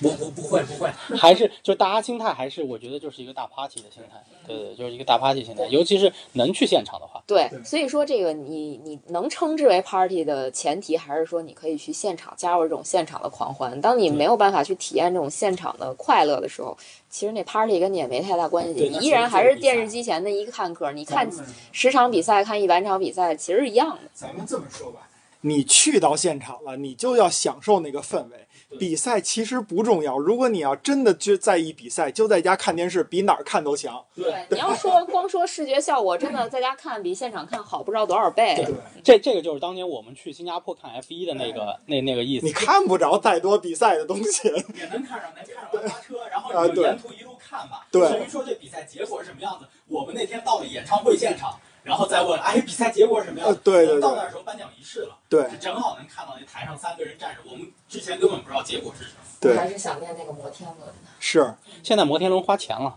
[0.00, 13.80] 不不不会不会， 还是就大家心态还是我觉得就是一个大 party 的心态，对对，就是一个大 party 心态，尤其是能去现场的话，对，所以说这个你你能称之为 party 的前提，还是说你可以去现场加入这种现场的狂欢。
[13.80, 16.76] 当你没有办法去体验这种现场的快乐的时候，
[17.08, 20.90] 其实那 party 跟你也没太大关系，你依然还是电视机前的一个看客。
[20.92, 21.28] 你看
[21.72, 23.98] 十场比赛，看一百场比赛，其实是一样的。
[24.14, 25.08] 咱们这么说吧，
[25.42, 28.46] 你去到现场了，你就要享受那个氛围。
[28.78, 34.04] 比赛其实不重要，如果你要真的就在意比赛，就在家看电视，比哪儿看都强。
[34.14, 38.54] 对，你要说 光说视觉效果，真的在家看比现场看好不知道多少倍。
[38.54, 38.72] 对
[39.02, 42.52] 这这个就是当年我们去新加坡看 F 一的那个那那个意思你。
[42.52, 44.48] 看不着再多比赛的东西。
[44.78, 47.88] 也能看上，能看上花车，然后啊对你就沿途一路看吧。
[47.90, 53.54] 对至于说这比赛结果是什么样子，我们那天到了演唱会现场，然后再问，哎，比赛结果是什么样子？
[53.54, 59.16] 呃对对对到那儿时候颁奖仪式了，对就正好能看到那台上三个人站着，我们之前根本不知道结果是什么。
[59.40, 60.94] 对，还是想念那个摩天轮的。
[61.18, 62.96] 是，现在摩天轮花钱了，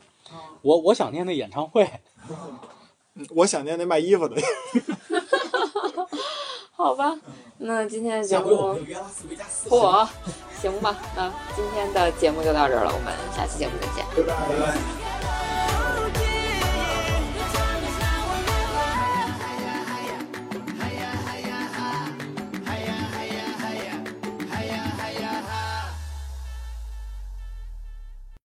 [0.61, 1.89] 我我想念那演唱会。
[2.29, 2.59] 嗯
[3.35, 4.41] 我想念那卖衣服的。
[6.75, 7.15] 好吧，
[7.59, 9.69] 那今天的节下回我目们就约拉斯维加斯。
[9.69, 10.07] 嚯，
[10.59, 14.03] 行吧，那今天的节目就到这儿了，我们下期节目再见。
[14.25, 15.02] 拜拜。